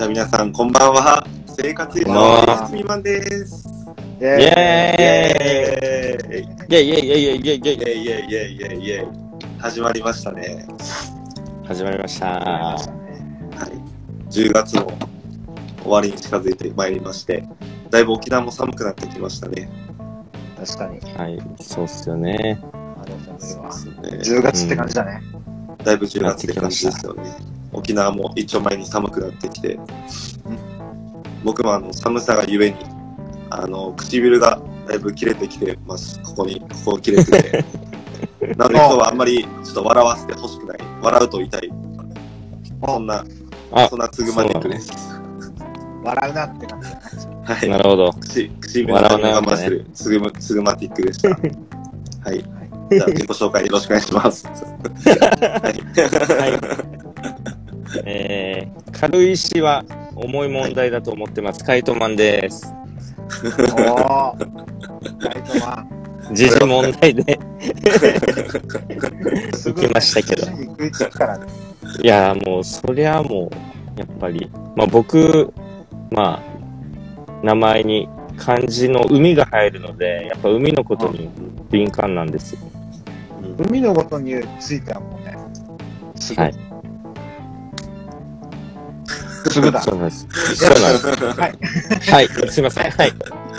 [0.00, 0.04] はい。
[0.04, 1.26] じゃあ皆さん、こんばんは。
[1.46, 3.68] 生活以上のみまんです。
[4.18, 4.40] イーイ。
[4.40, 6.42] イェーイ。
[6.42, 6.88] イェイ。
[6.88, 7.08] イェイ。
[7.08, 7.36] イェイ。
[7.36, 7.56] イェイ。
[7.56, 8.00] イェイ。
[8.00, 8.56] イェイ。
[8.56, 8.86] イェイ。
[8.86, 9.06] イェイ。
[9.58, 10.66] 始まりましたね。
[11.66, 12.26] 始まりました。
[12.28, 14.32] はい。
[14.32, 14.90] 10月も
[15.82, 17.46] 終わりに近づいてまいりまして、
[17.90, 19.68] だいぶ沖縄も寒くなってきましたね。
[20.56, 20.98] 確かに。
[21.14, 22.58] はい、そうっすよね。
[22.72, 23.86] ありがとうございます。
[23.86, 25.20] ね10月って感じだね。
[25.84, 27.59] だいぶ10月って感じですよね。
[27.72, 29.78] 沖縄も一丁前に寒くなってきて、
[31.44, 32.76] 僕もあの寒さがゆえに、
[33.50, 36.20] あの、唇がだいぶ切れてきてます。
[36.22, 37.64] ここに、ここ切れてて。
[38.56, 40.78] なので今日はあんまりちょっと笑わせてほしくない。
[41.02, 41.72] 笑うと痛い。
[42.84, 43.24] そんな、
[43.72, 44.90] あそんなつぐまティックです。
[46.02, 46.88] 笑うなって感じ。
[47.52, 47.68] はい。
[47.68, 48.12] なるほど。
[48.12, 51.30] 口、口目を我慢してる、つぐむ、つぐまティックでした。
[51.30, 51.36] は
[52.32, 52.44] い。
[52.90, 54.44] じゃあ自己紹介よろしくお願いします。
[54.48, 54.52] は
[57.06, 57.09] い。
[58.04, 61.64] えー、軽石は重い問題だと思ってます。
[61.64, 62.72] カイトマンです。
[62.72, 64.50] おー。
[65.20, 65.86] ライトマ
[66.32, 67.38] 時事問題で。
[67.38, 67.50] ン。
[69.56, 70.46] す行きましたけど
[72.02, 73.50] いやーもう、そりゃも
[73.96, 75.52] う、やっぱり、まあ僕、
[76.10, 81.28] まあ、名前に漢字の海が入るので、やっぱ海のことに
[81.70, 82.60] 敏感なんですよ。
[83.58, 85.36] 海のことについてはもうね、
[86.16, 86.69] すぐはい。
[89.50, 89.80] すぐだ。
[89.80, 90.26] そうなんです。
[90.56, 91.40] そうなんです。
[91.40, 91.58] はい。
[92.10, 92.90] はい、すいません。
[92.90, 93.12] はい。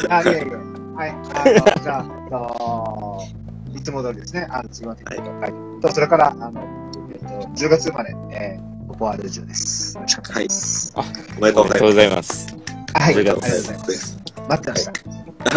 [0.10, 0.58] あ、いやいや。
[0.96, 1.10] はい。
[1.10, 1.16] あ
[1.76, 3.28] の、じゃあ、あの
[3.76, 5.82] いつも通りですね、あの、次のティックと、はい。
[5.82, 6.62] と、それから、あの、
[7.14, 9.96] えっと、10月生まれ、えー、ここはルジオです。
[9.96, 11.34] よろしくお願いします。
[11.38, 11.84] おめでとうございます。
[11.84, 12.56] ございます。
[12.94, 13.16] はい。
[13.16, 14.18] あり10がとう月ございます。
[14.50, 14.92] 待ってました。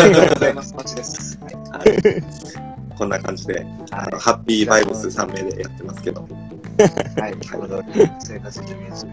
[0.03, 0.75] ありがとうございます。
[0.75, 1.39] マチです。
[1.41, 1.55] はい。
[1.55, 2.23] はい。
[2.97, 6.27] こんな感じで、あの、ハッピーバイブス3名でやってますけど、
[7.17, 7.33] はい。
[7.33, 7.37] い。
[7.41, 9.07] つも通り、生活準備です。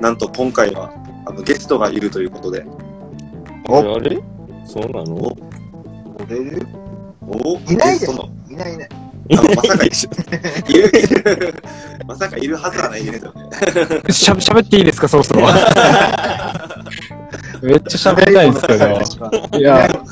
[0.00, 0.92] なんと今回は、
[1.26, 2.66] あの、ゲストがいるということで、
[3.68, 3.78] お。
[3.78, 4.22] あれ？
[4.66, 5.16] そうなの？
[5.16, 5.36] こ
[6.28, 6.36] れ？
[7.26, 7.56] お？
[7.72, 8.88] いないでゲストの、いないいない。
[9.32, 9.96] あのまさかいる、
[10.68, 11.54] いる、
[12.06, 13.48] まさかいるはずはないですよね。
[14.12, 15.46] しゃべ、喋っていいですか、そろそろ。
[17.62, 18.84] めっちゃ喋りたいんですけど。
[19.58, 20.02] いや、こ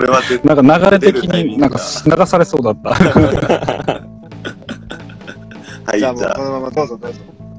[0.00, 2.90] れは絶対、なんか流れ的になんか流されそうだった。
[5.84, 7.18] はい、じゃじゃあもう、あこ、のままどうぞどうぞ。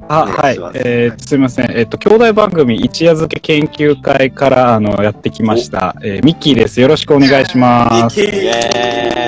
[0.09, 0.57] あ、はい。
[0.75, 1.71] えー、すみません。
[1.71, 5.95] えっと、兄弟番組一夜漬け研究会から、あの、やってきました。
[6.03, 6.81] えー、ミッキーです。
[6.81, 8.19] よろしくお願いします。
[8.19, 8.51] ミッキー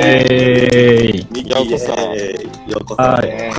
[0.08, 1.66] えー、ミッキーよう
[2.25, 3.02] こようこそ。
[3.02, 3.52] はいえ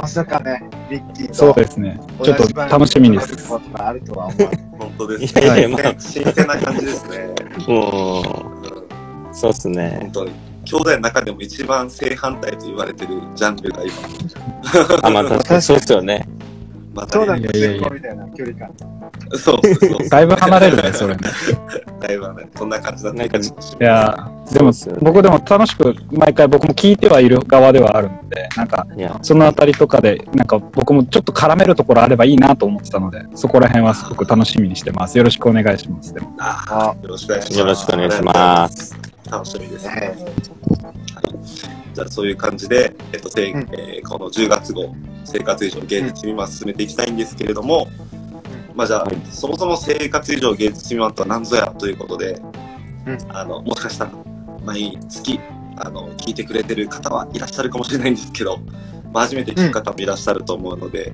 [0.00, 1.34] まさかね、ミッキーと。
[1.34, 2.00] そうですね。
[2.22, 3.52] ちょっと楽しみです。
[3.74, 4.60] あるとは思わない。
[4.78, 5.74] 本当ですいやいやね。
[5.82, 7.28] まあ新鮮な感じですね。
[7.66, 8.24] もう
[9.34, 10.12] そうっすね本。
[10.12, 10.49] 当に。
[10.70, 13.92] 兄弟の中でも一番正反対と言われてるジャンルが今、
[15.02, 16.28] あ、まあ確かにそうっすよね。
[16.94, 18.70] またそうだね、いやいやいや先行みたいな距離感。
[19.32, 20.08] そうそうそう。
[20.08, 21.20] だいぶ離れるね、それね。
[22.00, 23.30] だいぶね、そんな感じだったい
[23.80, 28.86] やー、でも僕でも楽しく、毎回僕も聞いてはいる側ではあるので、なんか、
[29.22, 35.18] そのあたりとかで、なんか僕もちょっと絡めるところあればいいなと思ってたので、そこら辺はすごく楽しみにしてます。
[35.18, 36.14] よろしくお願いします。
[36.14, 37.58] でもあよろしくお願いします。
[37.58, 39.09] よろしくお願いします。
[39.30, 39.32] す。
[39.32, 39.86] 楽しみです。
[39.86, 40.16] ね
[41.94, 47.88] じゃあそういう感じで、えっと、せんうんえーこの10月号、生活以上芸術未満進めていきたいんですけれども、
[48.74, 52.40] まあじゃあ、はいそもそも生活以上芸術未満とは何ぞやということで、
[53.06, 54.12] うんあの、もしかしたら、
[54.64, 55.40] 毎月、
[55.76, 58.58] あの、聞いてくれてる方はいらっしゃるかもしれないんですけど、
[59.12, 61.12] まあ、初めて聞く方もいらっしゃると思うので、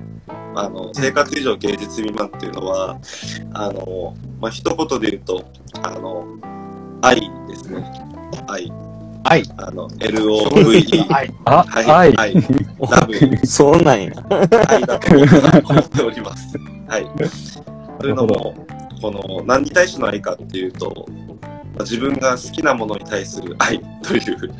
[0.55, 2.99] あの、生活以上芸術未満っていうのは、
[3.53, 5.43] あの、まあ、一言で言うと、
[5.83, 6.25] あの、
[7.01, 8.06] 愛ですね。
[8.47, 8.71] 愛。
[9.23, 9.43] 愛。
[9.57, 11.11] あの、LOVE。
[11.11, 11.33] はい。
[11.45, 12.13] あ、はい、はい。
[12.13, 12.33] はい、
[12.89, 14.11] ラブ、 そうなんや。
[14.67, 16.57] 愛だと思っております。
[16.87, 17.07] はい。
[17.99, 18.55] というのも、
[19.01, 21.07] この、何に対しての愛かっていうと、
[21.77, 24.53] まあ自分が好きなものに対する愛という、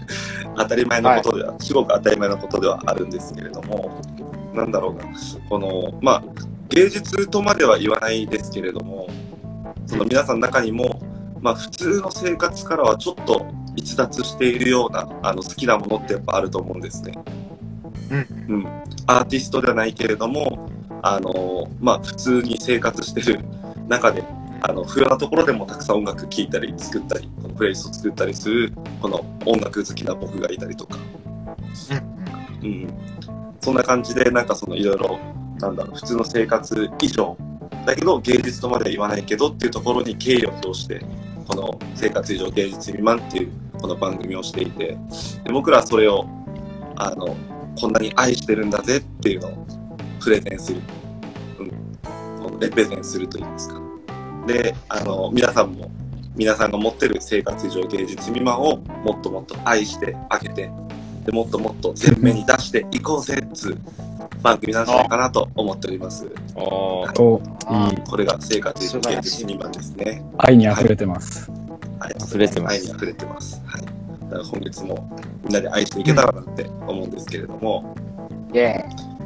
[0.56, 4.02] 当たり前のことでは、すごく当たり前のことではあるんですけれども、
[4.54, 5.04] なんだろうな、
[5.50, 6.24] この、まあ、
[6.70, 9.08] 芸術とまでは言わないですけれども、
[9.86, 10.97] その皆さんの中にも、
[11.42, 13.46] まあ、普通の生活からはちょっと
[13.76, 17.14] 逸脱しているような、あの、好きなものってやっぱあると思うんですね。
[18.48, 18.66] うん。
[19.06, 20.70] アーティストではないけれども、
[21.02, 23.40] あの、まあ、普通に生活してる
[23.88, 24.24] 中で、
[24.62, 30.98] あの、不要なところでもたくさん音楽聴いたり、作ったり、このプレイリスト作ったりする、この音楽好きな僕がいたりとか、
[32.64, 32.88] うん。
[33.62, 35.20] そんな感じで、なんかそのいろいろ、
[35.60, 37.38] なんだろう、普通の生活以上、
[37.86, 41.02] だけど芸術とまでは言わないけどっていうところに敬意を表して、
[41.48, 44.98] この生活以上芸術未満っていうこの番組をしていて、
[45.46, 46.26] で僕らはそれを、
[46.98, 47.38] あの、
[47.80, 49.68] こんなに愛してるんだぜっていうのを、
[50.20, 50.82] プレゼンする。
[51.60, 51.70] うん。
[52.44, 53.82] このレゼンするといいますか。
[54.46, 55.90] で、あの、皆さんも、
[56.36, 60.70] 皆さんが持ってる生活上芸術未満をもっともっと愛してあげて、
[61.26, 63.78] でもっともっと前面に出していこうぜっつ
[64.42, 66.28] 番組なんじゃないかなと思っております。
[66.56, 67.42] あお
[67.90, 67.98] いい。
[68.10, 70.24] これが生活上芸術未満ですね。
[70.38, 71.52] 愛に溢れてます。
[72.00, 73.62] はい溢れてます愛に溢れてます。
[73.66, 73.82] はい。
[73.82, 75.10] だから今月も
[75.44, 77.96] みんなで愛していけたらなって思うんですけれども、
[78.54, 79.18] イェーイ。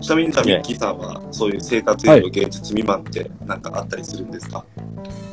[0.00, 4.64] ちなみにじゃあミッキーさんはそういう生活上芸術未満ってなんかあったりするんですか、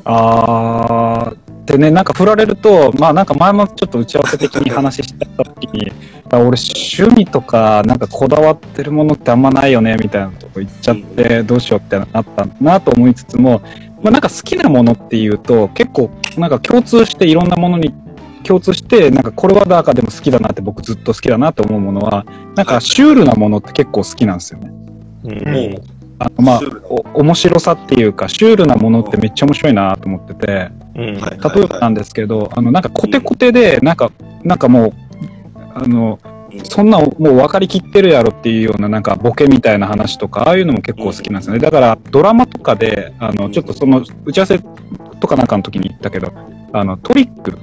[0.03, 1.37] あー、
[1.67, 5.91] でね、なんか振られると、まあなんか前もちょっと打ち合わせ的に話した時に、
[6.31, 13.61] あ俺趣味とかなんかこだわってるものってあんまないよねみたいなとこ言っちゃって、どうしようってなったなと思いつつも、
[14.01, 17.93] まあなんか好きなものっていうと結構なんか共通していろんなものに
[18.43, 22.25] 共通して、なんかこれはだかでも好きだなって僕ずっと好きだなって思うものは、
[22.55, 24.71] なんかシュールなものって結構好きなんですよね。
[25.25, 31.15] うんあのまあお面白さっていうか、シュールなものってめっちゃ面白いなと思ってて、うん。
[31.19, 34.11] はい例えばなんですけど、あの、なんかコテコテで、なんか、
[34.43, 34.93] なんかもう、
[35.75, 41.59] あの、うんそんなもう分かりきってるやろっていうようななんかボケみたいな話とか、ああいうのも結構好きなんですよね。
[41.59, 44.59] だからドラマとかで、あの、ちょっとその打ち合わせ
[45.19, 46.31] とかなんかの時に言ったけど、
[46.73, 47.57] あの、トリック、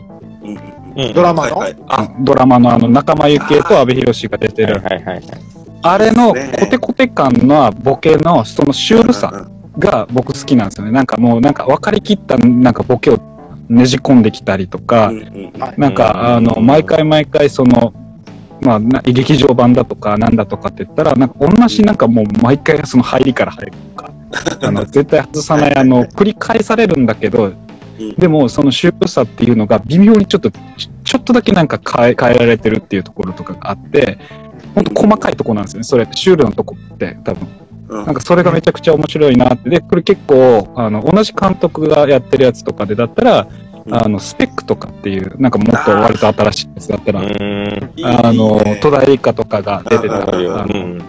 [0.97, 1.13] うん。
[1.13, 5.25] ドラマの、はいはい、あ、ドラマのあの仲間由紀恵と阿部寛が出てる、はいはいはいはい。
[5.87, 10.93] あれのコテコテ感のボケのそのシュールさが僕好きなんですよね。
[10.93, 13.19] なんかもうなんか分かりきったなんかボケを
[13.69, 15.13] ねじ込んできたりとか、
[15.77, 17.93] なんか、あの、毎回毎回、その、
[18.63, 24.11] まあ、な劇場版だとか、なんだとかって言ったら、なんか同じなんかもう毎回その入りから入るとか、
[24.67, 27.53] あの、絶対外さない、あの、繰り返されるんだけど、
[27.99, 28.15] うん。
[28.17, 34.19] でもそのシュールさっていうのが微妙にちょっと、ちちょっとだけなんか変え、変えられてるっていうところとかがあって、
[34.75, 35.85] ほんと細かいとこなんですよね。
[35.85, 37.49] それって、シュールなとこって多分。
[37.49, 37.65] うん
[38.07, 39.69] なんかそれがめちゃくちゃ面白いなって。
[39.69, 43.47] で、これ結構、あの、同じ監督がやってるやつとかでだったら、
[43.87, 47.23] うんあの、スペックとかっていう、なんかもっと割と新しいやつだったら、あ
[48.33, 51.01] の戸田恵梨香とかが出てたあの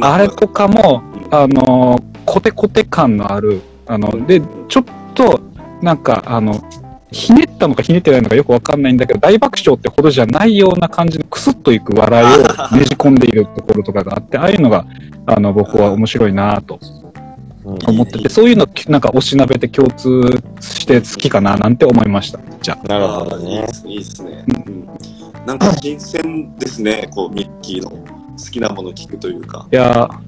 [0.00, 4.84] あれとかも、あの、コテコテ感のある、あの、で、ちょっ
[5.14, 5.40] と、
[5.80, 6.60] なんか、あの、
[7.12, 12.38] ひねったのかひねってないのかよくわかんないんだけど、大爆笑ってほどじゃないような感じのクスッといく笑いを
[12.76, 14.84] ねじ込んでいるところとかがあって、ああいうのが、
[15.26, 16.78] あの、僕は面白いなと
[17.64, 20.22] 思ってて、そういうの、なんか、おしなべて共通
[20.60, 22.40] して好きかななんて思いました。
[22.60, 22.88] じゃあ。
[22.88, 23.72] なるほどねいいで。
[23.72, 23.92] すね。
[23.92, 24.44] いいですね。
[24.66, 24.86] うん。
[25.46, 27.08] なんか新鮮ですね。
[27.12, 27.98] こう、ミッキーの好
[28.50, 29.66] きなもの聞くというか。
[29.72, 30.26] いやー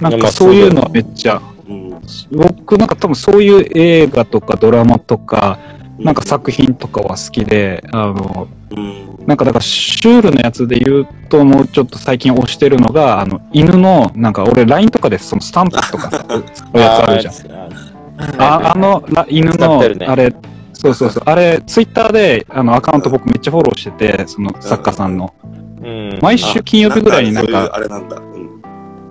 [0.00, 2.00] なんかそういうのはめっちゃ、うん。
[2.30, 5.58] 僕なんか多分そういう映画とかドラマとか、
[5.98, 9.26] なんか作品とかは好きで、あの、うん。
[9.26, 16.34] なんかだからシュールなやつで言うともうちょっと最近推してるのが、あの、犬の、なんか俺 LINE とかでそのスタンプとかの
[16.80, 17.34] やつあるじゃん。
[17.34, 18.42] ん。
[18.42, 20.34] ああのら犬のあれ、
[20.72, 25.32] そうそうそう、あれ、ツイッターであのアカウント僕めっちゃフォローしてて、その作家さんの。
[25.82, 26.18] うん。
[26.20, 28.16] 毎週金曜日ぐらいになんか、あれなんだ。
[28.16, 28.62] うん。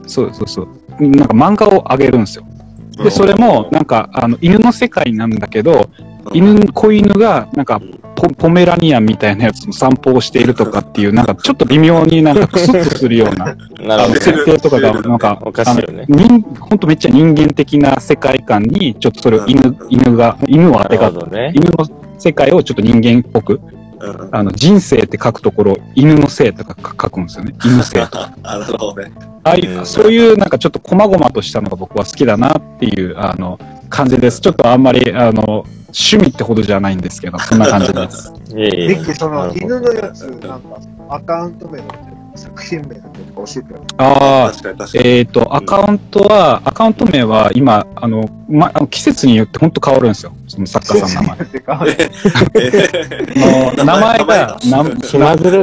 [0.07, 0.67] そうそうそう、
[1.07, 2.45] なんか漫画をあげるんですよ。
[3.03, 5.89] で、それも、なんか、あの、犬の世界なんだけど、
[6.33, 7.81] 犬、子犬が、なんか
[8.15, 13.55] ポ、ポメラニアンみたいなやつの散歩をしているとかっていう、なんか、ちょっと微妙になんかクスッとするような、
[13.85, 14.15] なるほど。
[14.15, 16.05] 設定とかが、なんか、おかしいよね
[16.59, 21.51] ほんとめっちゃ人間的な世界観に、ちょっとそれを犬、犬が、犬を当てがね。
[21.53, 21.85] 犬の
[22.17, 23.59] 世界をちょっと人間っぽく、
[23.99, 24.29] うん。
[24.31, 27.53] あの、人生って書くところ、犬の性とか書くんですよね。
[27.63, 28.31] 犬性とか。
[28.43, 29.11] あ、なるほどね。
[29.43, 34.41] ああいうう、んそういうなんかちょっと細々としたのが僕は好きだなっていう、あの、感じです。
[34.41, 35.65] ちょっとあんまり、あの、
[35.97, 38.33] 趣味ってほどじゃないんですけど、 そんな感じです。
[38.53, 40.77] いえいえその犬のやつ、なんか、
[41.09, 43.79] アカウント名だったり、作品名とか教えてよ。
[43.97, 45.07] ああ、確かに確かに。
[45.07, 50.33] えっ、と、アカウントは、アカウント名は今、あの、ま、あの季節によって本当変わるんですよ。
[50.47, 51.37] その作家さんの名前。
[53.85, 54.57] 名前が、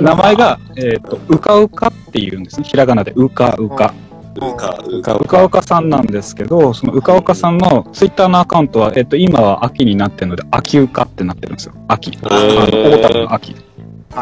[0.01, 2.65] 名前が、えっ、と、うかうかっていうんですね。
[2.65, 3.75] ひらがなで、うかうか。
[3.75, 3.95] うか、
[4.37, 4.79] うか。
[4.87, 11.75] うかうかうかさんなんですけど、そのうかうかさんのツイッターのアカウントは、えっ、と、今は秋になってるので、秋うかってなってるんですよ。
[11.89, 12.19] 秋。
[12.23, 13.53] あの、ー大田の秋。
[13.53, 13.63] はい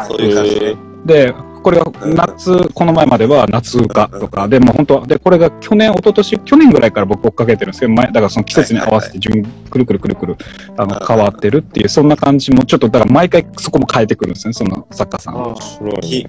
[0.07, 0.77] そういう感じで。
[1.05, 10.37] で、これが夏、この前までは夏うかとか、でも本当で、これが去年、一昨年去年ぐらいから僕追っかけてるんですけど、前、だからその季節に合わせて順、くるくるくるくる、
[10.77, 15.55] あの、変わってるっていう、そんな感じも、ちょっと、だから毎回そこも変えてくるんですね、その作家さん。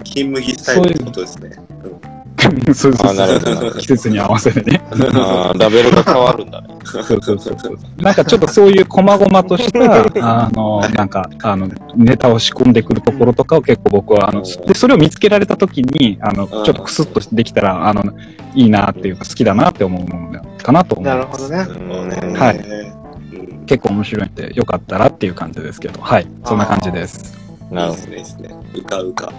[0.03, 1.51] 金麦スタイルってことですね。
[2.73, 3.79] そうそうあなるほどなるそう。
[3.79, 4.81] 季節に合わせてね。
[5.57, 6.67] ラベルが変わるんだね。
[6.85, 7.77] そうそうそうそう。
[7.97, 9.79] なんかちょっとそういう細々とした、
[10.43, 18.03] あの、なんか、あの、ネタを仕込んでくるところとかを結構僕は、あの、で、それを見つけられた時に、あの、ちょっとクスッとできたら、あの、
[18.55, 21.05] いいなっていうか、好きだなって思うものかなと思う。
[21.05, 21.65] なるほどね。
[21.69, 23.03] うんはいうん
[23.65, 26.27] 結構面白いんで、よかったらっていう感じですけど、はい。
[26.43, 27.37] そんな感じです。
[27.71, 28.49] ないるほいですね、いいですね。
[28.75, 29.31] うかうか。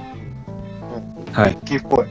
[1.32, 1.56] はい。
[1.64, 2.06] キーっぽい。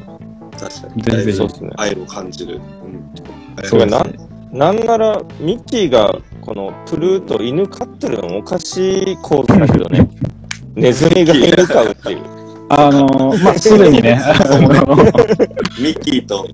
[0.63, 1.03] 確かに。
[1.03, 1.70] ぜひぜひそうですね。
[1.77, 2.55] 愛を感じる。
[2.55, 3.63] うん。
[3.63, 4.20] そうですなね。
[4.51, 10.10] なんなら、ミッキーが、このプルート犬飼ってるのもおかしい構図だけどね。
[10.75, 12.20] ネズミが犬飼うっていう。
[12.70, 13.08] あの、
[13.43, 14.20] まあ、すでにね、
[15.79, 16.48] ミッキーと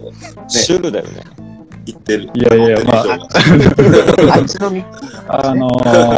[0.48, 1.49] シュールだよね。
[1.86, 2.30] 言ってる。
[2.34, 5.68] いやいやまああっちのミッキーあの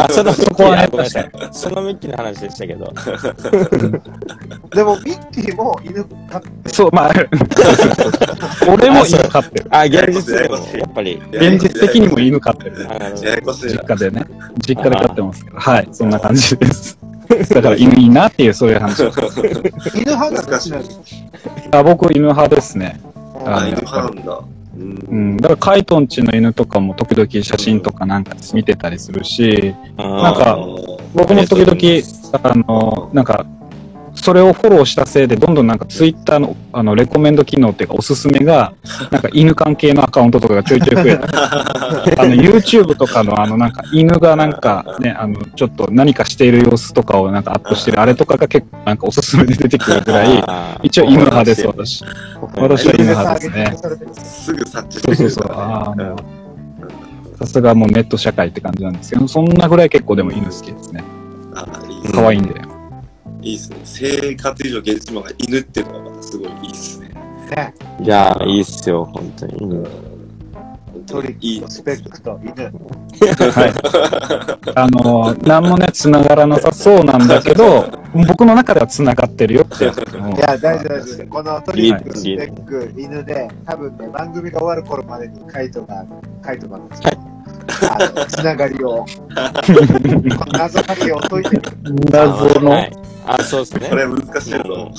[0.03, 1.31] あ、そのミッキー、そこはねあごめんなさい。
[1.51, 2.93] そのミッキーの話でしたけど。
[4.73, 7.11] でも、ミッキーも犬飼ってそう、まあ、
[8.71, 9.67] 俺も犬飼ってる。
[9.69, 11.21] あ、現実でも、やっぱり。
[11.31, 12.87] 現実的にも犬飼ってる。
[13.15, 14.25] 実家でね。
[14.65, 15.57] 実家で飼ってますけど。
[15.57, 16.97] はい、そんな感じです。
[17.49, 19.03] だから犬いいなっていう、そういう話。
[19.95, 20.79] 犬派ですね。
[21.71, 22.99] あ僕、犬派ですね。
[23.45, 24.39] あ、あ犬派なんだ。
[24.81, 25.37] うんうん。
[25.37, 30.57] だから、カイトンちの犬とかも時々写真とかなんか見てたりするし、どなんか
[31.13, 33.45] 僕も時々、あの、なんか、
[34.13, 38.73] それをフォローしたせいで、どんどんなんかツイッターの、あの、レコメンド機能っていうか、おすすめが、
[39.11, 41.27] なんか犬関係のアカウントとかがちょいちょい増えた。
[42.21, 50.43] あの、YouTube とかのあの、なんか、犬がなんかね、あの、ちょっと何かしている様子とかをなんかアップしてる、あれとかが結構なんかおすすめで出てくるぐらい、
[50.83, 52.03] 一応犬派です、私。
[52.57, 53.73] 私は犬派ですね。
[54.13, 55.51] すぐ察知そうそうそう。
[55.51, 61.03] ああ、もう、さすがもうネット社会って感じなんですけど、そんなぐらい結構でも犬好きですね。
[62.13, 62.70] 可愛いんで。
[63.41, 63.77] いいですね。
[63.83, 67.09] 生活以上現実のが犬っていうのがまたすごいいいですね。
[67.55, 67.73] ね。
[68.01, 69.53] いやー、いいっすよ、本当に。
[69.57, 69.75] う
[70.07, 70.11] ん
[71.11, 72.53] トリいいック、スペックと犬。
[72.53, 74.71] はい。
[74.75, 77.85] あの、なんもね、繋がらなさそうなんだけど、
[78.27, 79.97] 僕の中では繋がってるよってやつ。
[79.97, 80.01] い
[80.39, 81.27] や、大丈夫、大丈夫。
[81.27, 86.05] このトリック、スペック、犬で、多分ね、番組が終わる頃までにカイトが、
[86.41, 89.05] カイトが、 あの、つながりを、 こ
[90.45, 92.05] の謎かけを解いてみる。
[92.11, 93.87] 謎はの、いあ、そうですね。
[93.89, 94.57] これ難しいぞ。
[94.63, 94.91] も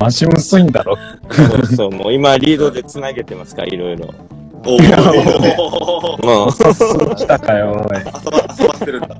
[0.00, 0.94] マジむずいんだろ。
[0.94, 0.96] う、
[1.36, 4.12] そうそう、もう今リードで繋げてますから、いろいろ。
[4.64, 6.18] おお。
[6.24, 6.52] もう、
[7.16, 7.98] 来たかよ、おい。
[7.98, 8.12] 遊ば
[8.58, 9.16] 遊ばしてるんだ。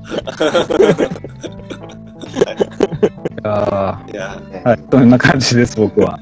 [3.45, 6.21] あいや、ーはい、そんな感じです、僕は。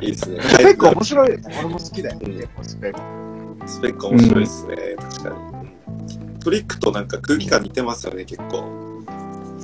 [0.00, 0.40] いいですね。
[0.42, 1.48] スペック面白いです。
[1.60, 2.18] 俺も好きだよ。
[2.20, 3.68] うん結構スペック。
[3.68, 4.76] スペック面白いですね。
[4.98, 6.40] 確かに。
[6.40, 8.87] トリックとなんか空気感似てますよね、結構。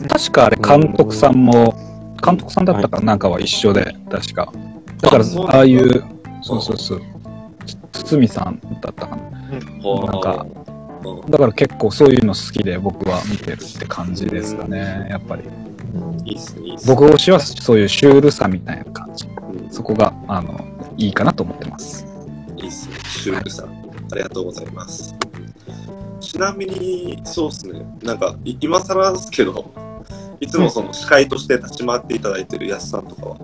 [0.09, 1.75] 確かあれ、監督さんも、
[2.25, 4.53] 監督さんだったかなんかは一緒で、確か。
[5.01, 6.05] だからあああいう、
[6.43, 7.03] そうそうそう。
[7.93, 9.31] つ堤さんだったかな。
[10.07, 10.47] なんか
[11.05, 15.43] うだから結構そういうの好きで僕は見てるって感じですかね、やっぱり。
[15.43, 16.95] んいいっすね、いいっすね。
[16.95, 19.27] 僕推しはそういうシュールさみたいな感じ。
[19.27, 19.35] うん
[19.71, 20.61] そこが、あの、
[20.97, 22.07] いいかなと思ってます。
[22.57, 22.97] いいっすね。
[23.09, 23.67] シュールさん。
[24.13, 25.15] ありがとうございます。
[26.35, 27.87] ちなみに、そうっすね。
[28.03, 29.73] なんか、い今更ですけど、
[30.41, 33.37] いつもその司会として立ち回っていただいてるやすさんとかは、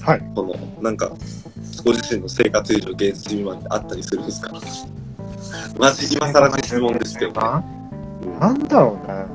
[0.00, 0.22] はい。
[0.34, 1.10] この、なんか、
[1.84, 4.50] ご自身の生活以上現実未満であったりするんですか？
[5.78, 7.62] マジ今更の質問ですけど、な
[8.22, 9.26] うんなんだろうね。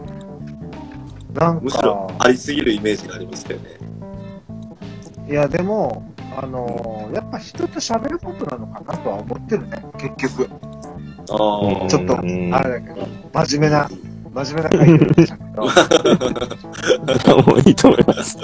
[1.40, 3.78] なんむしろか、ありすぎるイメージがありますけどね。
[5.30, 10.50] いや、でも、あのーやっぱ人と喋ることなのかなとは思ってるね、結局。
[11.26, 13.90] ちょっと、うんあれだけど、真面目な、
[14.34, 15.44] 真面目な回答でしたけ
[17.26, 18.38] ど、もういいと思います。
[18.38, 18.44] ね、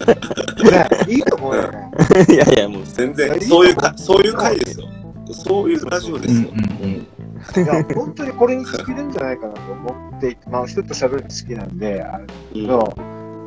[1.07, 1.91] いいと思うよね。
[2.29, 4.87] いやいや、もう、全然、そういうか、そういう回ですよ。
[5.33, 6.49] そういうラジオですよ。
[6.51, 7.07] うん。
[7.63, 12.93] いや、本当にこれに尽きるんじゃないかなと思ってまあ、人と喋るの好きなんで、あれだけど、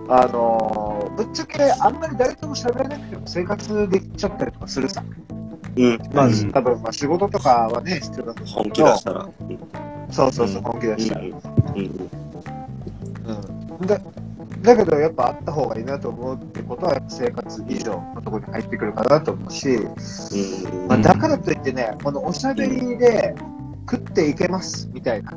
[0.09, 5.03] あのーぶっちゃけあんまり誰とも喋らなくても生活できちゃったりとかするさ。
[5.77, 5.99] うん。
[6.13, 6.53] まあ、うん。
[6.53, 9.21] 多分まあ仕事とかはね、必要だと思本うけど、気出したら。
[9.25, 9.59] うん
[10.11, 11.21] そうそうそう、本気出したら。
[11.23, 11.31] うん。
[13.81, 13.87] うん。
[13.87, 14.01] だ
[14.63, 20.89] だけど、やっぱあった方がいいなと思うってことは、生活以上のところに入ってくるかなと思うし、うん。
[20.89, 23.35] まあ、だからといってね、このおしゃべりで
[23.91, 25.33] 食っていけますみたいな、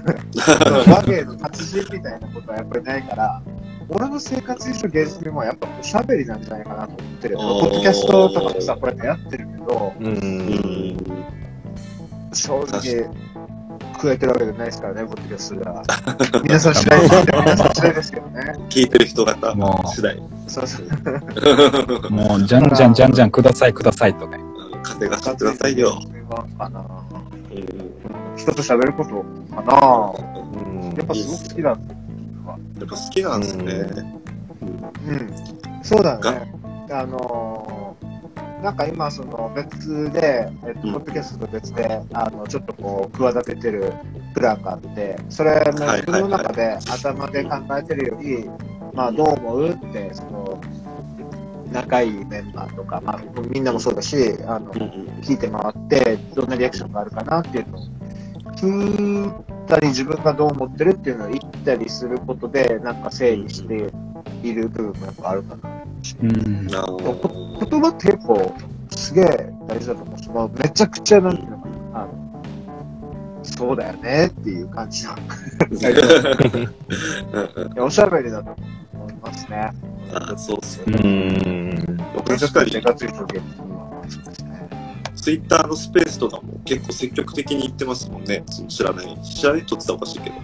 [0.88, 3.42] 和芸の達人みたいなことはやっぱりないから、
[3.88, 9.92] 俺の生活以上芸術もやっぱおしゃべりなんじゃないかなと思ってるポッドキャストとかもさ、こうやってやってるけど。
[12.34, 13.10] 正直、
[13.94, 15.82] 食えてるわけじゃないですからね、ポッドキャストでは。
[16.42, 18.54] 皆さん次第です皆さん次第ですけどね。
[18.70, 20.22] 聞いてる人方もう次第。
[20.48, 22.10] そうそう。
[22.10, 24.38] もう、じゃんじゃんじゃんじゃんくださいくださいとね。
[24.82, 25.98] 稼がせてくださいよ。
[26.00, 26.80] それはかな。
[26.80, 28.36] うん。
[28.36, 29.24] 人と喋ること
[29.54, 30.12] かな。
[30.26, 31.76] うんやっぱすごく好きだ。
[32.82, 33.64] やっぱ好きなんですね。
[35.06, 35.84] うん。
[35.84, 36.52] そうだね。
[36.90, 43.92] あのー、なんか今、その別で、えっと、うんポッドキャストと別で、あの、ちょっとこう、企ててる
[44.34, 48.50] プランがあって、それ、はいはい自分の中で頭で考えてるより、
[48.92, 50.60] まあ、どう思うって、その、
[51.72, 57.82] 仲いいメンバーとか、まあ、みんなもそうだし、あの、うんうん聞いて回って、どんなリアクションがあるかなっていうのを
[58.56, 59.32] 聞い
[59.66, 63.90] たり、自分がどう思ってるっていうのを言ったりすることで、なんか整理して
[64.42, 65.82] いる部分もやっぱあるかな。
[66.22, 66.66] うん。
[66.66, 66.76] 言
[67.80, 68.54] 葉って結構
[68.90, 72.42] すげえ大事だと思うし、まあ、めちゃくちゃなんていうのかな、あの、
[73.42, 75.14] そうだよねっていう感じの、
[77.84, 78.54] おしゃべりだと
[78.94, 79.72] 思いますね。
[80.14, 80.98] あーそうっすうね。
[80.98, 81.96] ん。
[82.24, 82.70] 確かに
[85.22, 88.42] ツイッターのスペースとかも結構積極的に言ってますもんね。
[88.50, 89.22] その知らない。
[89.22, 90.36] 知らない人って言ったらおかしいけど。
[90.36, 90.40] フ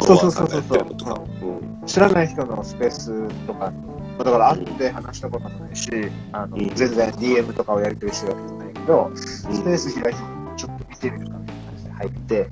[0.00, 1.20] ォロワーさんがやってるのとか。
[1.42, 3.72] うん知らない人のスペースとか、ま
[4.18, 5.88] あだから会って話したこともないし、
[6.32, 10.20] あのうん全然 DM とかをやり取りしてるわけじゃないけど、スペース開いて
[10.56, 12.48] ちょっと見てみるかみたいな感じで入って、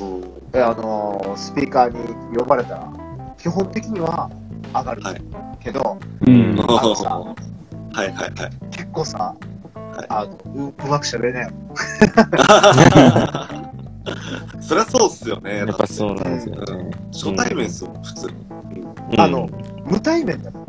[0.00, 2.92] うんであのスピーカーに呼ばれたら、
[3.36, 4.30] 基本的には
[4.74, 5.22] 上がるはい
[5.60, 6.58] けど、うん。
[6.58, 7.20] あのさ
[7.92, 8.32] はいはいはい。
[8.70, 9.57] 結構さ、い
[10.08, 11.50] あのううまく喋れないよ。
[14.60, 15.56] そりゃそうっすよね。
[15.58, 16.62] やっぱそうなんですよね。
[17.12, 18.26] 初対面っすもん、普通。
[18.26, 18.48] うん
[19.20, 19.48] あの、
[19.84, 20.64] 無対面だから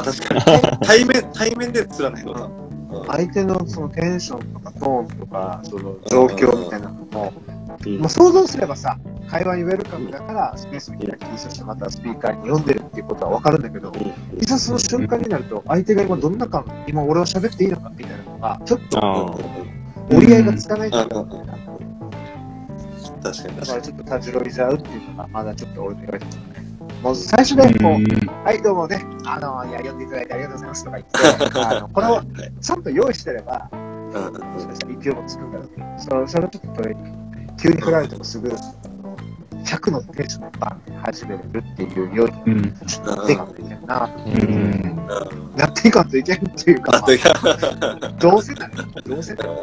[0.00, 0.40] あ、確かに。
[0.82, 2.44] 対面、対面で釣らないのか。
[2.44, 2.70] うん
[3.06, 7.32] 相手のそのテンションとかトーンとか、その状況みたいなのも、
[7.86, 8.98] うんもう想像すればさ、
[9.30, 13.92] 会話にウェルカムだから、スペースを開き、そしてまたスピーカーに読んでるっていうことはわかるんだけど、
[14.36, 19.30] いざその瞬間になると、相手が今どんな感、今俺は喋っていいのかみたいなのが、ちょっとあ
[20.10, 21.28] 折り合いがつかないというか、うん。
[21.28, 23.30] 確かにだ確かか
[23.76, 26.38] らちょっと立ち寄りちゃうっていうのが、まだちょっと俺の言われてるね。
[27.02, 28.00] もう最初でもう、
[28.44, 31.06] はい、どうもね、あの、いや、読んでいただいてありがとうございますとか言っ
[31.52, 32.20] て、 あの、これを
[32.60, 34.18] ちゃんと用意してれば、うんも
[34.58, 35.60] しかしたら勢いもつくんだ
[35.96, 37.20] それそれちょっとトレーニング。
[37.62, 38.50] 急に振られてもすぐ、
[39.60, 44.10] あの100のテンションでバンって始めれるっていうように、うやっていかないといけんな。
[44.16, 44.32] うん。
[44.32, 44.36] う
[44.86, 45.00] ん
[45.56, 47.34] やっていかんといけんっていうか、あといや
[48.18, 49.56] どうせなのどうせなの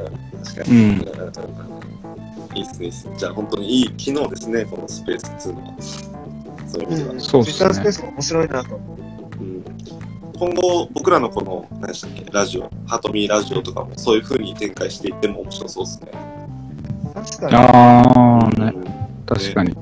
[0.43, 0.71] 確かに。
[0.71, 1.01] うん。
[2.55, 3.15] いいっすね。
[3.17, 5.73] じゃあ本当にいい機能ですね、このスペースっていうのは。
[6.67, 7.19] そういう意味では。
[7.19, 9.43] そうっすねスペースが面白いなと思う。
[9.43, 9.63] うん
[10.39, 16.11] 今後、僕らのこの、何でしたっけ、ラジオ、ハトミーラジオとかもそういう風に展開していっても面白そうですね。
[17.15, 17.55] 確かに。
[17.55, 18.96] ああ、ね。
[19.27, 19.75] 確かに。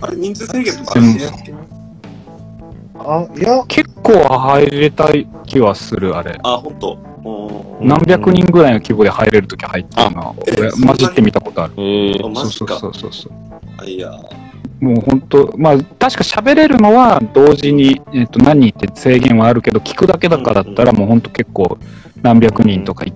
[0.00, 1.32] あれ、人数制限とかあるんでし
[2.98, 6.38] あ、いや、結構入れたい気はする、あれ。
[6.42, 6.92] あ、本当。
[6.94, 7.06] うん
[7.78, 10.32] 何百人ぐらいの規模で入れるとき入ってるな。
[10.32, 11.74] 俺、混じってみたことある。
[11.76, 13.08] ええあ、マジかそうそうそ。
[13.08, 13.32] うそうそう。
[13.78, 14.10] あ、いや。
[14.80, 21.78] もう本当、まあ、確か喋れるのは同時に、えっと何人って制限はあるけど、聞くだけだからだったら、もう本当結構
[22.22, 23.12] 何百人とかい、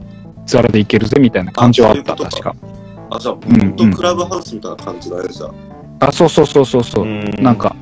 [0.46, 2.54] ざらでいけるぜみたいな感じはあった、確か。
[3.10, 3.40] あ、じゃあ、うん
[3.76, 5.46] 本当クラブハウスみたいな感じだね、じゃ
[6.00, 6.06] あ。
[6.06, 7.04] あ、そうそうそうそうそう。
[7.04, 7.74] うんなんか、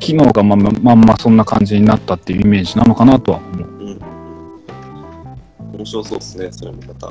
[0.00, 3.68] 機能がまんままんまそんな感じになったっていうイメージなのかなとは思う。
[3.80, 3.98] うん。
[5.78, 7.06] 面白そうですね、それもまた。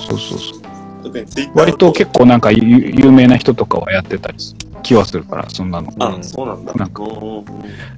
[0.00, 0.60] そうそうそう。
[1.02, 5.92] 特にツイッター割と結構なんか有有名な人とかはやってたりする気はするから、そんなの。
[5.98, 6.74] あ、そうなんだ。
[6.74, 7.44] なんかうんうんうん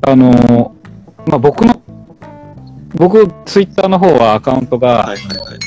[0.03, 0.81] あのー
[1.27, 1.81] まあ、僕の、
[2.95, 5.59] 僕、ツイッターの方はアカウントがはいはいはい。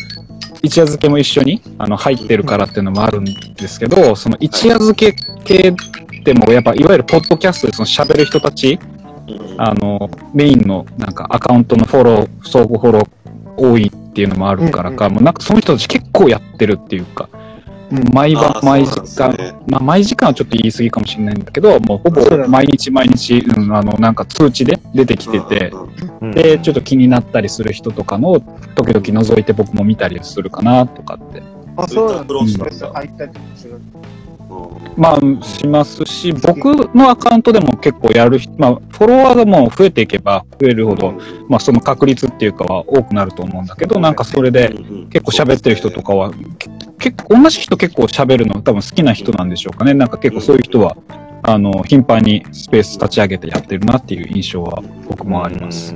[0.63, 5.76] 一夜漬けも一緒にあの入ってるからっていうのもあるんですけど、その一夜漬け系
[6.23, 8.80] でもやっぱいわゆるポッドキャストでその喋る人たち、
[9.28, 13.10] うんあの、メインのなんかアカウントのフォロー、相互フォロー
[13.58, 17.30] 多いっていうのもあるからか、もうなんかその人たち結構やってるっていうか、
[18.13, 25.71] 毎晩毎時間、まあ毎時間はちょっと言い過ぎかもしれないんだけど、もうほぼ毎日毎日、うん、あの、なんか通知で出てきてて、
[26.21, 28.39] うんで、ちょっと気になったりする人とかの、
[28.75, 31.43] 時々覗いて僕も見たりするかなとかって。
[31.75, 32.27] あ、そうなん
[33.56, 33.67] す
[34.95, 41.13] まあ、しますし、僕のアカウントでも結構やる人、まあ、フォロワーがもう増えていけば増えるほど、
[41.49, 44.69] まあ、その確率っていうかは多くなると思うんだけど、なんかそれで
[45.09, 49.93] 結構喋ってる人とかは、け結構、同じ人結構喋るの多分好きな人なんでしょうかね。
[49.93, 50.95] なんか結構そういう人は、
[51.41, 55.93] あの、頻繁にスペース立ち上げてやってるなっていう印象は僕もあります。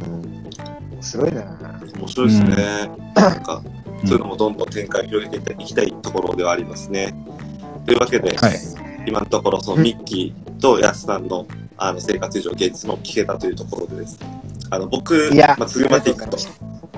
[0.91, 1.45] 面白いね。
[1.97, 2.55] 面白いですね。
[3.15, 3.61] なんか、
[4.05, 7.13] そういうのもどんどん展開広げていきたいところではありますね。
[7.87, 8.57] というわけで、はい
[9.07, 11.47] 今のところ、そのミッキーとヤスさんの
[11.77, 14.27] あの生活以上現実も聞けたというところでですね、
[14.69, 16.37] あの僕、いやまあ、次までいくと、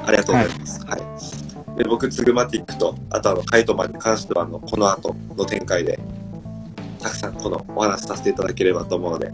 [0.04, 0.84] ありがとうございます。
[0.88, 1.78] はい。
[1.78, 6.00] で、僕、ツグマティックと、あとあの、カイトマンに関しては、あの、この後の展開で、
[7.00, 9.32] たくさんこのお話しさせていただければと思うので、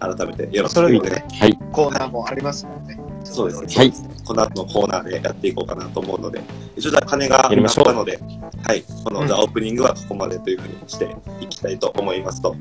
[0.00, 1.58] 改めてよろしくそお願いしますはい。
[1.70, 2.98] コーナーもありますもんね。
[3.32, 3.74] そうですね。
[3.74, 6.42] はいこの後のコーナーでやっていこうかなと思うので、
[6.74, 8.18] 一応じゃあ金がやりましょうなったので、
[8.64, 8.82] はい。
[9.04, 12.56] この、うんじゃあオープニングはここまでというふうにしていきたいと思いますと。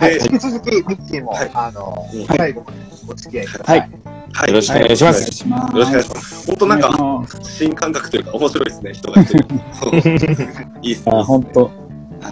[0.00, 3.78] はい、で引き続き、ミッキーも、はいあの、うん最後までお付き合いください。
[3.78, 3.90] はい
[4.32, 4.48] はい。
[4.48, 6.46] よろしくお願いしますよろしくお願いします。
[6.46, 9.46] 本当なんか、新感覚というか面白いですね、人がいてる。
[10.82, 11.12] いいっすね。
[11.14, 11.70] あ、本当は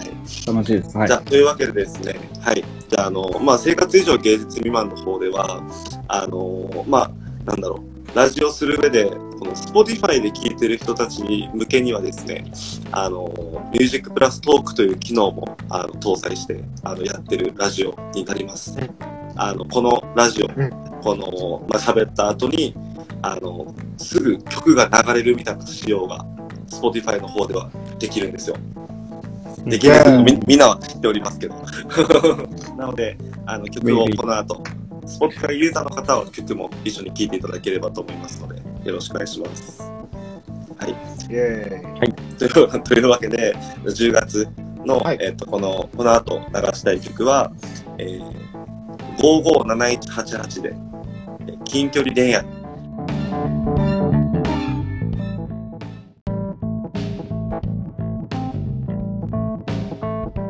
[0.01, 0.47] い。
[0.47, 0.97] 楽しいです。
[0.97, 1.17] はいじゃ。
[1.17, 2.65] あ、というわけでですね、はい。
[2.89, 5.61] じゃあ、あの、まあ、生活以上芸術未満の方では、
[6.07, 7.11] あの、まあ、
[7.49, 12.45] なんだろう、ラジオする上で、この Spotify で聴いてる人たちに向けにはですね、
[12.93, 13.33] あの、
[13.73, 18.79] ミュージックプラストークという機能も、あの、搭載して、あの、やってるラジオになります。
[18.79, 22.75] うんあの、このラジオ、うんこの、まあ、喋った後に、
[23.23, 26.27] あの、すぐ曲が流れるみたいな仕様が、
[26.67, 28.57] Spotify の方ではできるんですよ。
[29.65, 31.55] できるんですけどみみんなは知っておりますけど。
[32.77, 34.61] なので、あの曲をこの後、
[35.09, 39.83] Spotify ユーザーの方は曲も一緒に聴いていただければと思いますので、よろしくお願いします。
[39.83, 40.91] はい。
[40.91, 42.15] イェーイ。
[42.37, 44.49] という というわけで、10月
[44.85, 47.51] の、はいえっとこのこの後流したい曲は、
[47.99, 48.23] えー、
[49.19, 50.89] 557188で、えー
[51.65, 52.58] 近距離恋愛。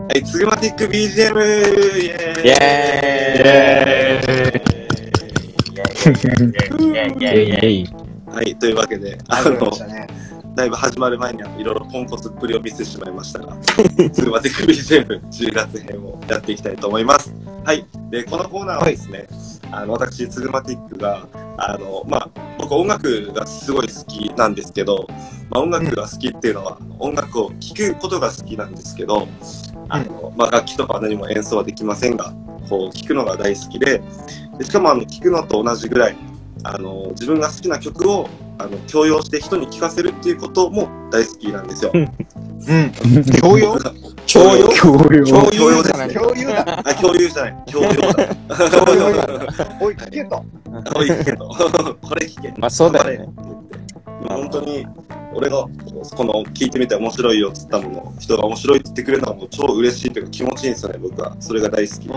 [0.08, 0.94] はい、ツグマティック BGM!
[0.94, 2.46] イェーイ。
[2.46, 7.48] イェーイ。
[7.50, 7.80] イエイ。
[7.82, 7.86] イ
[8.26, 9.70] はい、というわけで、あの、
[10.54, 13.54] だいぶ始まる前にあのいろいろポンコツっぷりを見せてしまいましたが、
[14.10, 17.34] ツグマティック BGM 10月編をやっていきたいと思います。
[17.66, 17.84] はい。
[18.10, 19.28] で、このコーナーはですね、
[19.70, 21.26] あの、私、ツグマティックが、
[21.56, 25.06] あの、まあ、僕音楽がすごい好きなんですけど、
[25.50, 29.28] まあ、音楽が好きっていうのは、音楽を聴くことが好きなんですけど、
[29.88, 32.32] あの、まあ、楽器とか何も演奏はできませんが、
[32.68, 34.02] こう、聴くのが大好きで、
[34.58, 36.16] でしかも、あの、聴くのと同じぐらい、
[36.64, 41.92] あの、自分が好きな曲を、あの、強要して人に聴かせるっていうことも大好きなんですよ。
[41.94, 42.12] うん。
[43.40, 43.78] 教養
[44.26, 46.82] 教養共有共共有ですね教養だ。
[46.84, 47.64] あ、共有じゃない。
[47.66, 48.34] 共用だ。
[48.36, 49.78] 教養だ。
[49.80, 50.44] おい、聞けと。
[50.94, 51.48] おい、聞けと。
[52.02, 52.52] これ聞け。
[52.58, 53.28] まあそうだよね。
[54.28, 54.84] 本当に、
[55.32, 55.64] 俺が、
[56.16, 61.36] この、聞いてみて面白いよって言ったもの、人が面白いって言ってくれるのはもう超嬉しいというか気持ちいいんですよね、僕は。
[61.40, 62.08] それが大好き。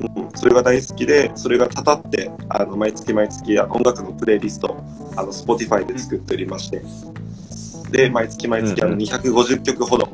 [0.00, 4.76] ううん、それが大好きで、それがたたって、あの、毎月毎月音楽のプレイリスト、
[5.16, 6.82] あの、Spotify で作っておりまして、
[7.90, 10.08] で、毎月毎月、あの、うんうん250曲ほど、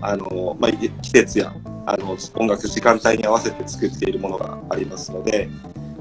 [0.00, 1.52] あの、まあ、季節や、
[1.86, 5.48] あの、音楽時間帯に合わせて作っているものがありますので、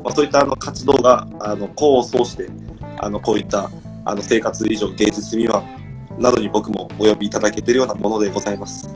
[0.04, 2.50] まあ、そういったあの活動が、あの、功を奏して、
[3.00, 3.70] あの、こういった、
[4.06, 5.64] あの、生活以上芸術未満
[6.20, 8.90] などに僕もお呼びいただけているようなものでございます。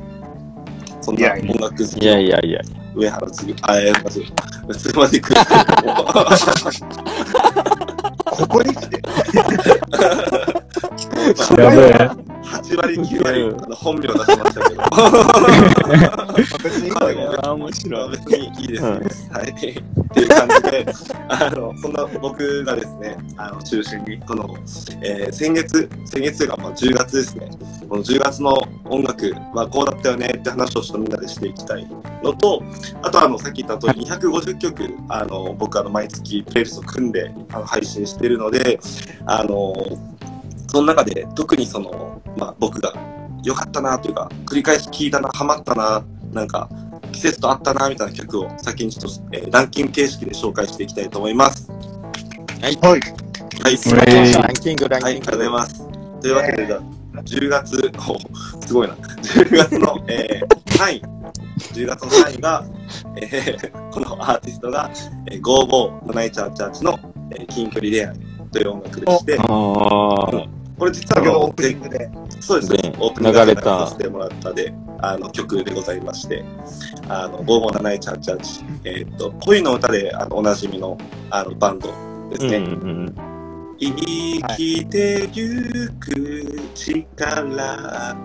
[1.01, 2.61] そんな音楽好きいやいやいや。
[2.97, 4.23] 上原つぐ、あ、えー、まず、
[4.79, 5.41] すまでくる。
[8.25, 9.01] ここに来て。
[11.61, 12.36] やべえ。
[12.47, 14.83] 8割、9割、うんあの本名出しましたけど。
[16.63, 17.35] 別にいいんだよ。
[17.43, 18.11] あー面白い。
[18.11, 18.83] 別にいいです。
[18.83, 19.51] はい。
[19.51, 20.85] っていう感じで、
[21.29, 24.55] あの、そんな僕がですね、あの、中心に、この、
[25.01, 27.49] えー先月、先月がまあ10月ですね。
[27.89, 31.87] この10月の音楽はこうだったよねって話をちょっとみんなでしていきたい
[32.23, 32.63] のと、
[33.01, 38.79] あとあの、さっき言った通り250曲、あの、僕あの、毎月プレイリスト組んであの配信しているので、
[39.25, 39.73] あの、
[40.67, 42.93] その中で特にその、まあ僕が
[43.43, 46.69] 良かったなというか、繰り返し聴いたな、ハマったな、なんか、
[47.11, 51.71] 季節と合ったなみたいな曲を先にちょっと、えーランキング形式で紹介していきたいと思います。
[52.61, 52.77] はい。
[52.81, 53.01] はい。
[54.07, 55.25] えーランキング、ランはい、ありキング。
[55.25, 55.87] がとうございます。
[56.21, 56.81] というわけで、じゃあ
[57.21, 58.93] 10月、おすごいな。
[58.95, 61.01] 10月の、えー、3位。
[61.73, 62.65] 10月の3位が、
[63.15, 64.91] えー、このアーティストが、
[65.31, 66.99] えー、557188の、
[67.31, 68.15] えー、近距離恋愛
[68.51, 70.66] という音楽でして、ああ。
[70.77, 72.09] これ実はあのオープニングで。
[72.39, 72.95] そうですねね。
[72.99, 76.43] オープニングで流れたさせてもらったで、あの曲でございまして、
[77.09, 80.97] あの、557188、えーっと、恋の歌であのおなじみの
[81.29, 81.89] あのバンド
[82.29, 82.57] ですね。
[82.57, 82.67] うんう
[83.31, 83.36] ん
[83.79, 87.43] 生きてゆく力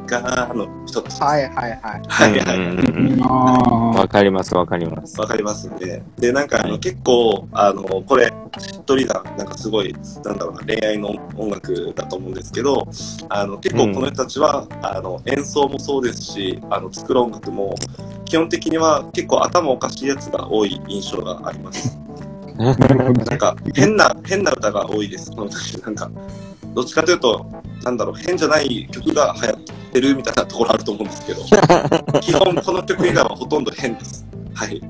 [0.07, 1.21] がの人たち。
[1.21, 2.03] はいはいはい。
[2.09, 3.99] はいはい。
[3.99, 5.21] わかります、わかります。
[5.21, 6.03] わかりますね。
[6.19, 8.27] で、なんかあの、はい結構、あの、これ、
[8.59, 12.87] しっとりな、なんかすごい、なんだろうな、恋愛の音楽だと思うんですけど、
[13.29, 17.75] あの、結構この人たちは、あの、演奏もそうですし、あの、作る音楽も、
[18.25, 21.99] 基本的には結構頭おかしいやつが多い印象があります。
[22.59, 25.83] あ、なんか、変な、変な歌が多いです、この人たち。
[25.83, 26.11] なんか、
[26.75, 27.47] どっちかというと、
[27.85, 29.57] なんだろう、変じゃない曲が流行っ
[29.93, 31.43] てるみたいなところあると思うんですけど、
[32.21, 34.25] 基本この曲以外はほとんど変です。
[34.55, 34.81] はい。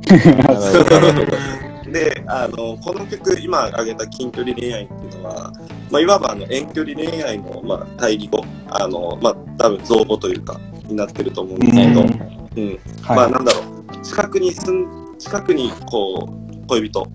[1.91, 5.53] で、あの、この曲、今挙げた近距離恋愛っていうのは、
[5.91, 12.79] まあ、いわばあの遠距離恋愛の、まあ、対義語、あの、まあ、多分造語というか、になってると思うんですけど、うんうん。
[13.03, 17.07] はいまあ、なんだろう、近くに住ん、近くに、こう、恋人、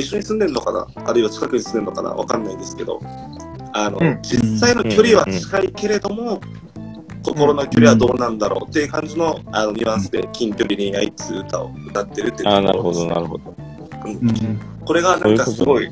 [0.00, 3.00] 一緒に住んでるのかなあるいは近くに住んでるのかなわかんないんですけど、
[3.72, 4.18] あの、うん。
[4.22, 6.40] 実際の距離は近いけれども、
[7.22, 13.54] 心の距離はどうなんだろうっていう感じの、あの、ニュアンスで、近距離恋愛っていう歌を歌ってるっていうああ、ところですなるほど、なるほど。
[14.06, 14.60] うん。
[14.84, 15.90] これがなんかすごい、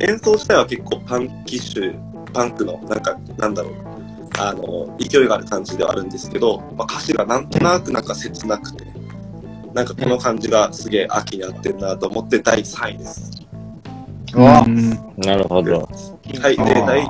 [0.00, 3.74] 演奏自体は結構パンキッシュ、パンクの、なんか、なんだろう、
[4.38, 8.89] あの、勢いがある感じではあるんですけど、まあ、歌詞がなんとなくなんか切なくて、
[9.74, 13.46] なんかこの感じがすげえ秋に合ってるなと思って第3位です。
[14.34, 15.88] うわうんなるほど。
[16.40, 17.02] はい、で、第、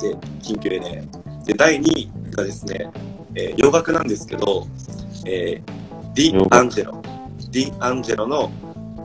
[0.00, 1.08] で、緊急でね、
[1.44, 2.90] で、第2位がですね、
[3.34, 4.66] えー洋楽なんですけど、
[5.26, 7.02] えー、ディ・アンジェロ、
[7.50, 8.50] ディ・アンジェロの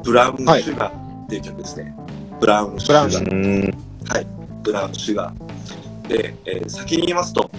[0.03, 1.95] ブラウン・シュガーっていう曲ですね。
[2.39, 3.27] ブラウン・シュガーブラウン。
[3.27, 3.73] うん。
[4.09, 4.27] はい、
[4.63, 6.07] ブラウンシュガー。
[6.07, 7.49] で、えー先に言いますと、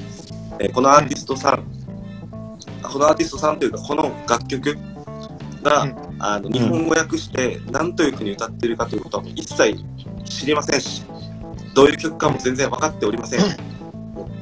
[0.59, 1.65] えーこのアーティストさん、
[2.83, 4.77] このアーティストさんというか、この楽曲
[5.65, 9.85] が、うんあの日本語訳して何というふうに歌っているかということは一切
[10.25, 11.03] 知りませんし、
[11.75, 13.41] どういう曲かも全然分かっておりません。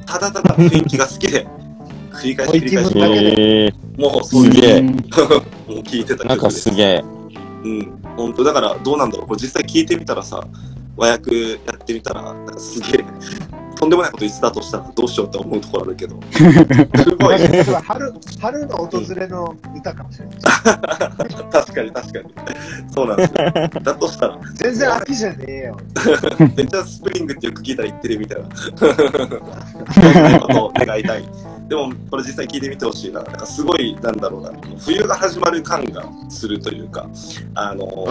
[0.05, 1.47] ただただ雰囲気が好きで、
[2.11, 6.75] 繰り返し繰り返し、もう一ええもうそういう、すげえ もう聴いてたなんか曲ですす。
[6.75, 7.03] げえ。
[7.63, 10.45] うん、本当だからどうなんだろう、これ実際聞いてみたらさ、
[10.95, 13.05] 和訳やってみたら、なんかすげえ、
[13.75, 20.37] とんでもないこと言ってたとしたらどうしようって思うところあるけど、 すごい、春、春の訪れの歌かもしれない。
[21.51, 22.25] 確かに確かに。
[22.93, 23.81] そうなんですよ。
[23.81, 25.77] だとしたら、全然秋じゃねえよ。
[26.55, 28.55] めっちゃスプリングってよく聞いたら言ってるみたいな。
[28.55, 31.52] そういうことを願いたい。
[31.73, 33.23] でも、これ実際聞いてみてほしいな。
[33.23, 37.09] なんかすごい、なんだろうな、冬が始まる感がするというか、
[37.55, 38.05] あの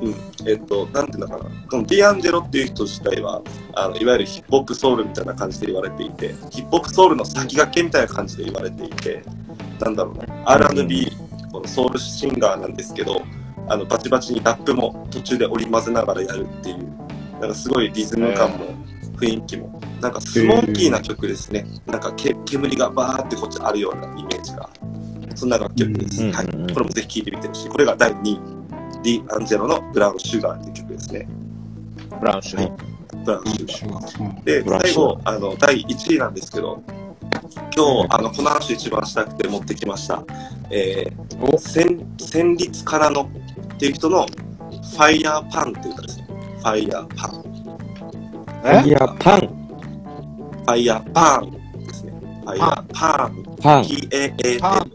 [0.00, 0.14] うん。
[0.46, 3.42] えっと、なんていうのかな、このディアンジェロっていう人自体は、
[3.74, 9.24] あのいわゆるヒップホップソウルみたいな感じで言われていて、ヒップホップソウルの先駆けみたいな感じで言われていて、
[9.80, 11.10] なんだろうな、R&B、
[11.50, 13.20] このソウルシンガーなんですけど、
[13.68, 16.88] あのバチバチにラップも途中で織り交ぜながらやるっていう、
[17.40, 18.58] なんかすごいリズム感も
[19.16, 21.66] 雰囲気も、なんかスモーキーな曲ですね。
[21.86, 24.68] なんかけ煙がバーってこっちあるようなイメージが。
[25.34, 26.22] そんな楽曲です。
[26.22, 26.46] うんはい。
[26.46, 27.68] これもぜひ聴いてみてほしい。
[27.68, 28.58] これが第2位。
[29.02, 31.28] ディ・アンジェロのブラウン・シュガーっていう曲ですね。
[32.20, 32.72] ブラウンシュはい
[33.24, 34.24] ブラウン・シュガー。
[34.24, 36.82] うんで、ブラウンシュガー最後、あの、第1位なんですけど、
[37.76, 40.24] 今日、あの、この話一番したくて持ってきました。
[40.70, 43.30] えー、戦戦慄からの
[43.74, 46.26] っていう人の、ファイヤーパンっていう歌ですね。
[46.58, 47.48] ファイヤーパン。
[48.64, 49.67] えいや、パン、
[50.68, 51.50] ファイヤーパン
[51.86, 52.12] ですね。
[52.12, 53.56] ファイヤーパン。
[53.56, 53.84] パン。
[53.86, 54.86] P-A-A-N パ。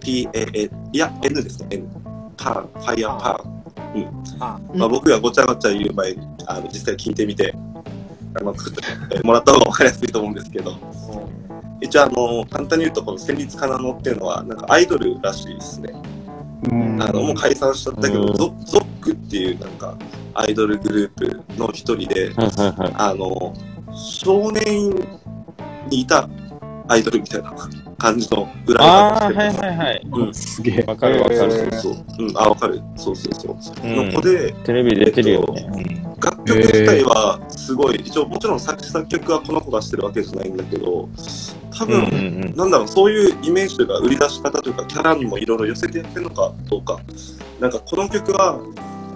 [0.00, 1.68] P-A-A、いや、N ですね。
[1.70, 1.88] N。
[2.36, 2.68] パン。
[2.74, 3.64] ファイヤーパン。
[4.38, 7.54] あまあ、僕がごちゃごちゃ言う前に、あの、実際聞いてみて、
[8.34, 10.76] あの、作ってもらった方が分かりやすいと思うんですけど、
[11.80, 15.90] 一応あの、簡単に言うと、この戦慄かなのっていうのは、なんかアイドルらしいですね。
[16.70, 19.96] うんあの、もう解散しちゃったけど、うんゾゾックっていうなんか、
[20.34, 22.30] アイドルグループの一人で。
[22.36, 23.54] あの、
[23.98, 25.08] 少年院
[25.90, 26.28] にいた
[26.88, 27.52] アイドルみたいな
[27.98, 30.02] 感じの裏ああ、はいはいはい。
[30.10, 30.84] うんすげえ。
[30.86, 31.50] わかるわかる。
[31.50, 32.04] そうそう。
[32.18, 32.80] うん、あ、わかる。
[32.96, 33.86] そうそうそう。
[33.86, 35.68] うんの子で、テレビ出てるよね。
[36.20, 41.08] 楽曲自体はすごい、一応もちろん作詞作曲はこの子がしてるわけじゃないんだけど、
[41.78, 42.56] 多うん分、うんうん。
[42.56, 46.98] なんだろう、そういうイメージというか、売り出し方というか、キャラにもいろいろ寄せてやってるのかどうか。
[47.60, 48.58] なんかこの曲は、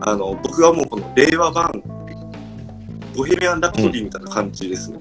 [0.01, 1.83] あの、僕はもうこの令和版、
[3.17, 4.99] ボヘミアン・ラプソディみたいな感じですね。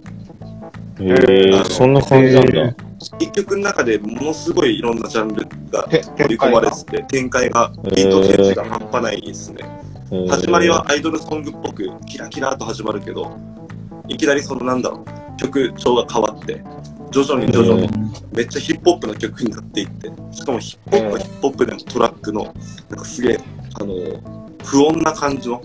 [0.99, 2.75] へえ、そんな感じなんだ。
[3.19, 9.63] 一曲の中でものすごいいろんなジャンルがて盛り込まれてて、展開が、ビートチェンジが半端ないですね。
[10.29, 13.35] 始まりはアイドルソングっぽくキラキラと始まるけど、
[14.07, 16.61] いきなりそのなんだろう、曲調が変わって、
[17.11, 17.89] 徐々に徐々に
[18.33, 22.53] めっちゃヒップホップの曲になっていって、しかもヒップホップはヒップホップでもトラックの、なん
[22.99, 23.39] かすげえ、
[23.79, 23.93] あの、
[24.63, 25.61] 不穏な感じの、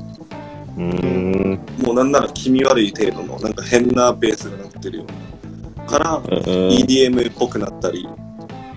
[0.76, 1.60] うーん。
[1.84, 5.06] もうなんなら気味悪い程度の、なんか変なベースがなってるよう
[5.80, 5.86] な。
[5.86, 8.08] から、えー EDM っぽくなったり、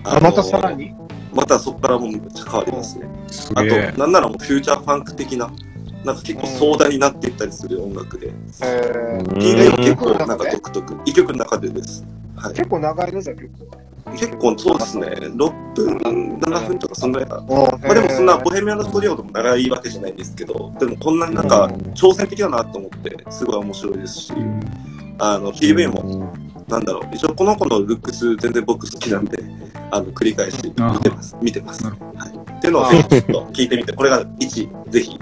[0.04, 0.94] あのまたさらに？
[1.32, 3.08] またそこからもめっちゃ変わりますね。
[3.26, 3.98] あすげえと、。
[4.00, 5.50] なんならもうフューチャーファンク的な、
[6.04, 8.32] なんか結構壮大になっていったりする音楽で、
[8.62, 10.96] えーうん PV も結構なんかうん独特。
[11.04, 12.04] 一曲の中でです。
[12.40, 12.54] はい。
[12.54, 13.90] 結構長いのじゃ結構。
[14.12, 15.06] 結構そうですね。
[15.06, 15.36] 6
[15.74, 24.32] 分、7分とかそんぐらいかまあでもそんなボヘミアンのストリオでも長いわけじゃないんですけど、でもこんなになんか挑戦的だなと思って、すごい面白いですし、
[25.18, 26.32] あの、PV も、
[26.66, 29.38] なんだろう、一応この子のルックス全然僕好きなんで、
[29.90, 31.36] あの、繰り返し見てます。
[31.42, 31.84] 見てます。
[31.84, 32.30] なはい。
[32.30, 35.18] っていうのをぜひちょっと聞いてみて、これが1位、ぜひ。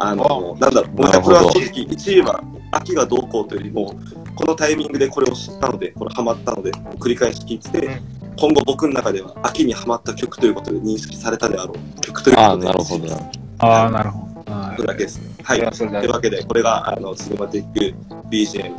[0.00, 3.94] あの、なんだろう、僕はこれは正直1位は、秋がどうこうというよりも、
[4.34, 8.00] このタイミングでこれを知ったので、これハマったので、繰り返し聴いてて、
[8.38, 12.66] 今後僕の中では秋にハマった曲ということで認識されたであろう曲というああ、ことで。
[12.66, 13.14] なるほど。
[13.58, 14.52] ああ、なるほど。
[14.52, 15.34] はそれだけですね。
[15.42, 15.70] はい。
[15.70, 17.94] というわけで、これが、あの、シネマティック
[18.28, 18.76] BGM の、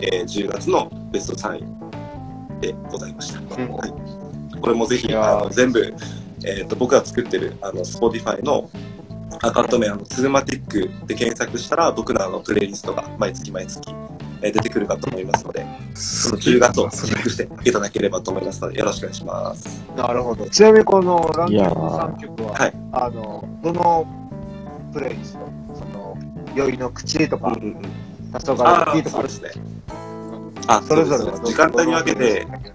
[0.00, 3.40] えー10月のベスト3位でございました。
[3.40, 3.92] うんはい。
[4.60, 5.94] これもぜひ、あの全部、
[6.44, 8.70] えっ、と、僕が作ってる、あの、Spotify の
[9.40, 13.90] アカウント名、あの、ツルマティックで検索したら、僕のあの、プレイリストが毎月毎月、
[14.42, 15.64] えー出てくるかと思いますので、
[15.94, 19.82] その10月をチェックしていただければと思いますので、よろしくお願いします。
[19.96, 20.48] なるほど。
[20.50, 24.06] ちなみにこのランキングいやー3曲は、はいあの、どの
[24.92, 25.38] プレイリスト
[25.78, 26.18] その、
[26.54, 27.82] 酔いの口とか、うんうんうん。
[28.32, 29.50] 黄とかそうで、すね。
[30.66, 32.71] あ、それぞれ時間帯に分けて、う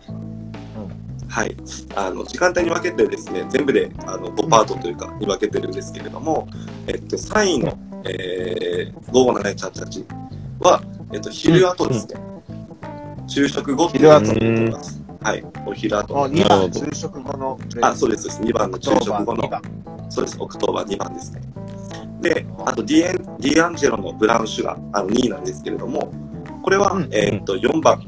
[1.29, 1.55] はい、
[1.95, 6.47] あの時間帯に分けてですね、全部であの5パートというかに分けてるんですけれども、
[6.87, 10.05] えっと、3位の、えー、午後のナイチャチャチ
[10.59, 10.81] は、
[11.13, 12.15] えっと、昼後ですね。
[13.27, 15.03] 昼食後っていうのを昼後言ってます。
[15.21, 16.23] はい、お昼後。
[16.23, 17.59] あ、2番、昼食後の。
[17.81, 18.53] あ、そうです、そうです。
[18.53, 19.61] 2番の昼食後2の、番
[20.09, 21.41] そうです、オクトーバー2番ですね。
[22.21, 26.11] で、あとディエン、ディアンジェロのブラウンシュガー、あの2位なんですけれども、
[26.63, 28.01] これは、うんえーっと、4番、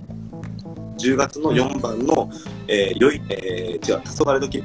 [0.99, 2.29] 10月の4番の、
[2.67, 4.63] えー、よい、えー、違う、黄昏時っ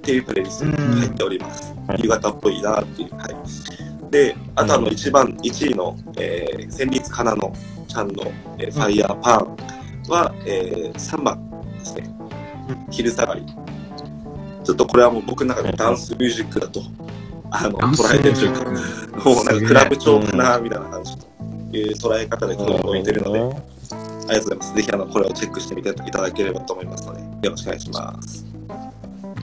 [0.00, 1.72] ていうプレイリストに入っております。
[1.86, 3.14] はい夕方っぽいなっていう。
[3.14, 4.10] はい。
[4.10, 7.54] で、あとあの、1番、1位の、えー、戦慄かなの
[7.86, 8.24] ちゃんの、
[8.58, 9.56] えーファイヤーパン
[10.08, 12.10] は、えー、3番ですね。
[12.90, 13.42] 昼下がり。
[14.64, 16.80] ちょっとこれはもう僕の中でダンスミュージックだと、
[17.50, 18.74] あの、捉えてるというか、うん
[19.34, 21.26] もうなんかクラブ調かな、みたいな感じと
[21.76, 23.62] いう捉え方で届いてるので、
[24.28, 24.74] ありがとうございます。
[24.74, 28.46] ぜひあの、これをチェックしてみていただければと思いますので、よろしくお願いします。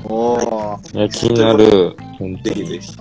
[0.05, 0.97] おー。
[0.97, 1.95] いや、気になる。
[2.43, 2.97] ぜひぜひ。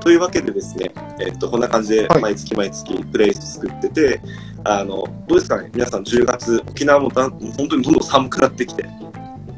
[0.00, 4.20] というわけでですね、えっと、こんな感じではい毎月毎月プレイリスト作ってて、
[4.64, 5.70] あの、どうですかね？
[5.74, 8.84] 皆さん10月、沖縄もだん本当にどんどん寒くなってきて、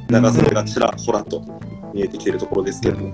[0.09, 1.43] 長袖がちらほらと
[1.93, 3.13] 見えてきてるところですけれども、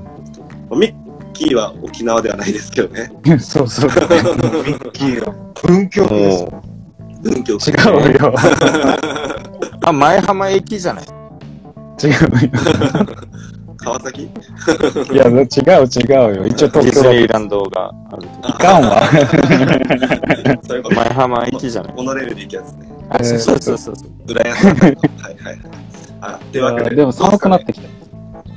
[0.76, 0.94] ミッ
[1.32, 3.10] キーは沖縄ではないですけどね。
[3.40, 3.90] そうそう。
[3.90, 6.46] ミッキーの 文教です
[7.24, 7.56] 文教違
[8.10, 8.28] うよ。
[8.28, 8.34] う、
[9.86, 11.04] あ、前浜駅じゃない？
[12.02, 12.18] 違うよ。
[13.78, 14.22] 川崎？
[14.22, 14.30] い
[15.16, 16.46] や、違う違うよ。
[16.46, 19.02] 一応ディ東京だズニーランドがあるいいかんわ。
[20.94, 21.94] 前浜駅じゃない？
[21.96, 22.88] モノレールで行くやつね。
[23.10, 23.94] あ、そうそうそうそう。
[24.28, 25.58] 浦安はいはいはい。
[26.22, 27.88] あ、というわけで、でも寒くなってきた。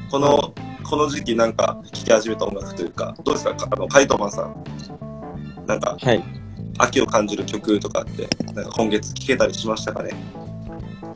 [0.09, 0.53] この、
[0.89, 3.55] この時期なんか聴き始めた音楽というか、どうですか？
[3.69, 4.55] あの、カイトマンさん。
[5.67, 6.23] なんか、はい。
[6.77, 10.11] 秋を感じる曲とかって、なんか今月聴けたりしましたかね？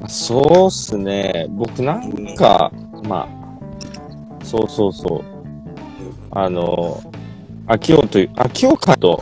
[0.07, 1.47] そうっすね。
[1.49, 2.71] 僕なんか、
[3.03, 5.21] まあ、そうそうそう。
[6.31, 7.01] あの、
[7.67, 9.21] 秋をという、秋をかと、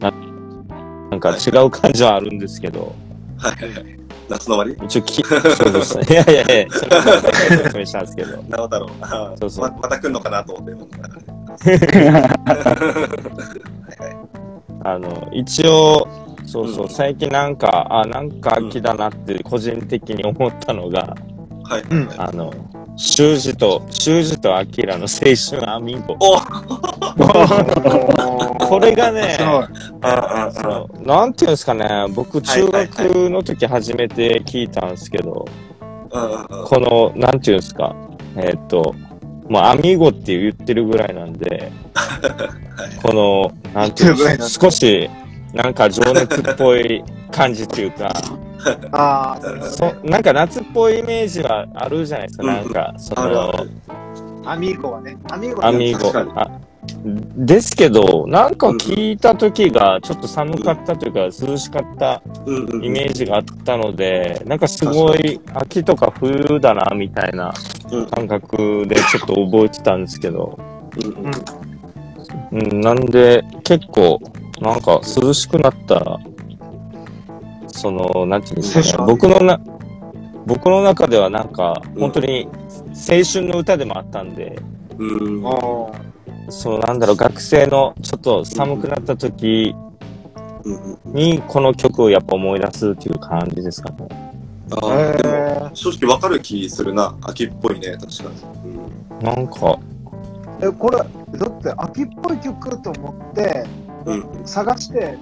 [0.00, 0.10] な
[1.10, 2.94] なんか違う感じはあるんですけど、
[3.38, 3.98] はいはいはい。
[4.28, 4.86] 夏の終わり？
[4.86, 5.36] 一応き、そ
[5.68, 6.06] うですね。
[6.08, 7.02] いやいやいや、それは
[7.62, 8.42] 説明したんですけど。
[8.44, 8.90] なおだろう。
[9.38, 11.25] そうそうままた来んのかなと思って。
[11.60, 11.78] はい
[14.00, 14.16] はい。
[14.84, 16.06] あの、一応、
[16.44, 16.88] そうそう、うん。
[16.88, 21.16] 最近なんか、あ、なんか秋だなって個人的に思ったのが、
[21.64, 21.82] はい。
[21.90, 22.08] うん。
[22.16, 22.52] あの、
[22.96, 26.16] 修二と、修二とアキラの青春アミーゴ。
[26.20, 26.38] お
[28.66, 29.44] これがねそ
[30.62, 35.44] のなんていうんですかね、僕中学の時初めて聞いたんですけど、
[36.10, 37.94] この、なんていうんですか、
[38.36, 38.94] えーっと、
[39.48, 45.08] もうアミーゴって言ってるぐらいなんで、はいこの、なんていうか、少し、
[45.54, 48.12] なんか情熱っぽい感じっていうか、
[48.92, 49.94] ああ、そ。
[50.04, 53.66] なんか夏っぽいイメージはあるじゃないですか、うんなんか、その
[54.44, 55.16] アミーゴはね。
[55.30, 56.40] アミーゴアミーゴ。
[56.40, 56.50] あ
[57.36, 62.22] ですけど、なんか聞いた時がちょっと寒かったというか、涼しかった
[62.82, 67.52] イメージがあったので、なんかすごい秋とか冬だな、みたいな
[67.92, 68.06] うん。
[68.06, 70.58] 感覚でちょっと覚えてたんですけど、
[70.96, 72.72] うんうん。
[72.72, 74.20] うん、なんで結構、
[74.60, 76.18] なんか涼しくなったら、
[77.68, 79.60] その、なんていうんですかね、僕のな、
[80.46, 82.48] 僕の中ではなんか、本当に
[82.94, 84.58] 青春の歌でもあったんで、
[84.98, 85.46] うん。
[85.46, 86.15] ああ。
[86.48, 89.74] そのなんだろう、学生のちょっと寒くなった時
[91.04, 94.08] にこの曲をやっぱ思い出すっていう感じですかね。
[94.70, 98.86] あーでもえ正直わかる気するな秋っぽいね確かに、うん
[99.22, 99.78] なんか、
[100.60, 101.04] え、これ、だ
[101.46, 103.64] って秋っぽい曲と思って、
[104.04, 105.16] うん探して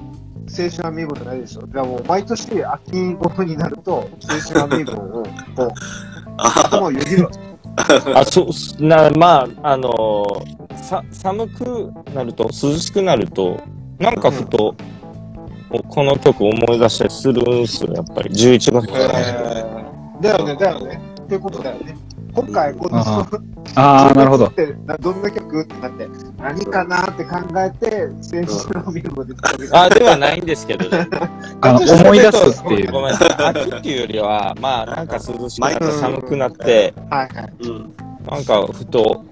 [0.47, 1.67] 青春アミーゴじゃないでしょ。
[1.67, 5.23] じゃあもう毎年秋頃になると、青春アミーゴを、
[5.57, 5.73] こう、
[6.37, 7.54] あ頭をよぎるわけ。
[7.77, 8.47] あ、そう、
[8.85, 13.59] な、まあ、あのーさ、寒くなると、涼しくなると、
[13.99, 14.75] なんかふと、
[15.89, 18.31] この曲思い出したりするんですよ、やっぱり。
[18.31, 19.15] 11月とかね。
[19.17, 19.75] えー
[20.21, 21.01] だよね、だよね。
[21.23, 21.97] ってことだよね。
[22.35, 23.29] 今回、 この、あ
[23.77, 24.47] ああ、なるほど。
[24.47, 26.09] ってなどんな曲ってなって、
[26.39, 31.09] 何かなって考えて、青春アミーゴで飛び出あ、ではないんですけどね。
[31.61, 32.93] あの、思い出すっていう。
[32.93, 33.29] ごめんなさい。
[33.31, 37.53] 秋っていうよりは、まあ、なんか涼しくなって寒くなって、はいはい。
[37.63, 37.95] うん。
[38.31, 39.25] なんかふと、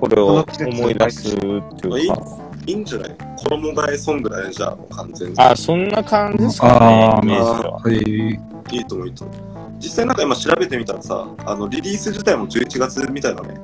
[0.00, 2.49] これを思い出すっていうか。
[2.66, 3.16] いいんじゃない？
[3.48, 5.34] 衣替えソングだね、じゃあ、もう完全に。
[5.38, 9.36] あ、そんな感じですかあね、イメージあは。、へえいいと思う、いいと思う。
[9.78, 13.54] 実際なんか今調べてみたらさ、あの、リリース自体も11月みたいだね。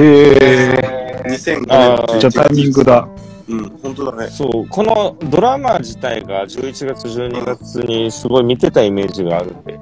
[0.00, 3.08] へえ2005あー年じゃあタイミングだ。
[3.48, 4.28] うん、本当だね。
[4.30, 9.78] そう、このドラマ自体が11月、12月にすごい見てたイメージがあるんで、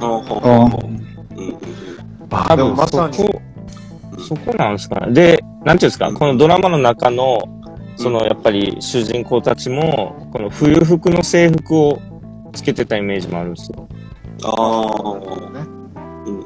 [0.00, 1.58] ああほうんうんうん
[2.28, 3.40] 多分でもまさにそこ、
[4.18, 5.12] そこなんですかね。
[5.12, 7.38] で、なんていうんですか、このドラマの中の、
[7.96, 11.98] そのやっぱり主人公たちも、この冬服の制服を
[12.52, 13.88] つけてたイメージもあるんですよ。
[14.44, 16.38] ああ、うん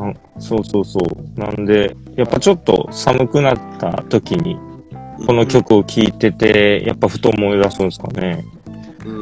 [0.00, 1.40] うんそうそうそう。
[1.40, 4.56] なんで、やっぱちょっと寒くなった時に、
[5.26, 8.44] この曲を聴いてて、やっぱふと思い出すんですかね。
[8.52, 8.58] うん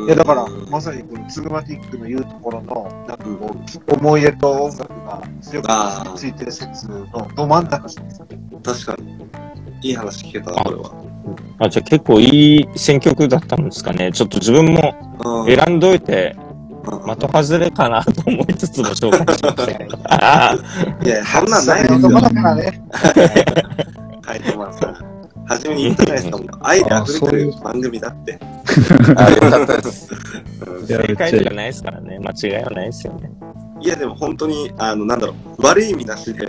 [0.07, 3.55] いやだから、まさにこのツグマティックの言うところの、なんかこ
[3.89, 5.69] う、思い出と音楽が強く
[6.17, 8.97] ついてる説のど真ん中じゃないですか。
[8.97, 9.27] 確かに。
[9.83, 11.16] いい話聞けたな、これは。
[11.59, 14.13] あ、じゃあ結構いい選曲だったんですかね。
[14.13, 14.95] ちょっと自分も
[15.45, 16.47] うん選んどいて、うん
[17.17, 20.55] 的外れかなと思いつつも紹介しました。
[21.05, 22.21] いや、そんなんないですよのま。
[22.21, 22.81] だからね。
[24.25, 25.17] はい、トマさん。
[25.47, 26.39] 初めに言ったじゃないですか。
[26.39, 28.39] もう愛で溢れてる番組だって。
[29.17, 30.09] あ、よかったです。
[30.87, 32.19] 正解とかないですからね。
[32.19, 33.31] 間違いはないですよね。
[33.81, 36.49] いや、でも本当に、あの、なんだろう、悪い意味なしで、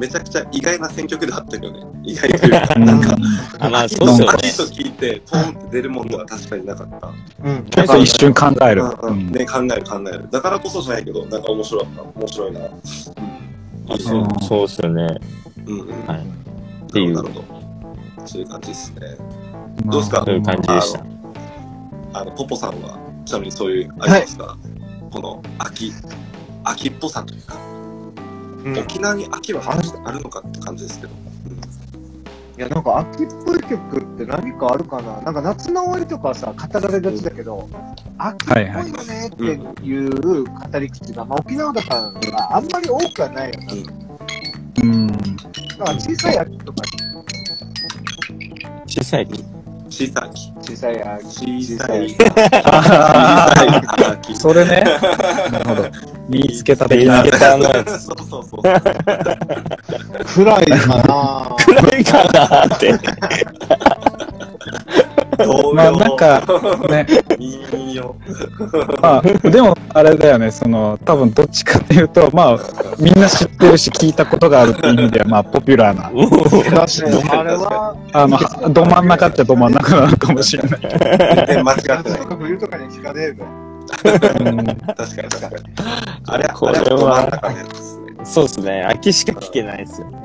[0.00, 1.80] めちゃくちゃ意外な選曲であったよね。
[2.04, 3.16] 意外というか、 うんなんか、
[3.58, 4.32] あ、まあ秋そうですよね。
[4.38, 7.08] 秋と聞いて、ポンって出るものは確かになかった。
[7.44, 7.66] うん。
[7.66, 8.82] ちょっと一瞬考える。
[8.84, 10.28] ね、考える考える。
[10.30, 12.02] だからこそじゃないけど、なんか面白かった。
[12.20, 12.60] 面白いな。
[12.60, 12.66] うん。
[13.92, 13.98] いい。
[14.46, 15.16] そうですよね。
[15.66, 15.88] うんうん。
[16.06, 16.20] はい。
[16.20, 17.44] っていうなるほど。
[18.26, 19.00] そういう感じですね。
[19.84, 20.22] どうですか？
[20.24, 21.04] そういう感じでした。
[22.14, 24.56] あの、ポポさんは、ちなみにそういう、あれですか、
[25.12, 25.92] この秋、
[26.64, 27.54] 秋っぽさというか、
[28.64, 31.12] うん沖縄に秋は果たしてあるのかって感じですけど。
[32.58, 35.22] いや、なんか秋っぽい曲って何かあるかな？
[35.22, 37.66] なんか夏の終わりとかさ、語られがちだけど、
[38.18, 38.72] 秋っぽいよ
[39.04, 39.44] ねって
[39.82, 43.66] いう語り口が、まあ沖縄だからがあんまり多くはないよね。
[44.82, 45.06] うん。
[45.06, 46.82] だから小さい秋とか。
[48.86, 49.42] 小さい秋。
[49.90, 51.02] 小さい秋、小さい。
[51.02, 52.14] あ小さい
[54.12, 54.36] 秋ー。
[54.36, 54.84] それね。
[55.50, 55.90] なるほど。
[56.28, 57.30] 見つけた見的なつ。
[57.32, 57.98] けたのやつ。
[58.04, 58.62] そうそうそう。
[58.62, 58.76] 暗
[60.62, 62.96] いかな暗いかなって。
[65.74, 66.42] まあなんか、
[66.88, 67.06] ね、
[67.38, 68.16] いいよ。
[69.02, 72.58] まあ、でもあれだよね、その、多分どっちかっていうと、まあ、
[72.98, 77.30] みんな知ってるし聞いたことがあるっていう意味では、まあ、ポピュラーな、確かに。
[77.30, 80.80] あれは、あの、はど真ん中っちゃど真ん中なのかもしれない。
[80.80, 82.02] 全然間違ってない
[82.38, 83.44] 冬とかに聞かねえべ。
[83.44, 83.46] う
[84.52, 85.54] ん確かに確かに。
[86.26, 88.00] あれ、これはあれは。
[88.24, 88.82] そうですね。
[88.84, 90.19] 秋しか聞けないですよね。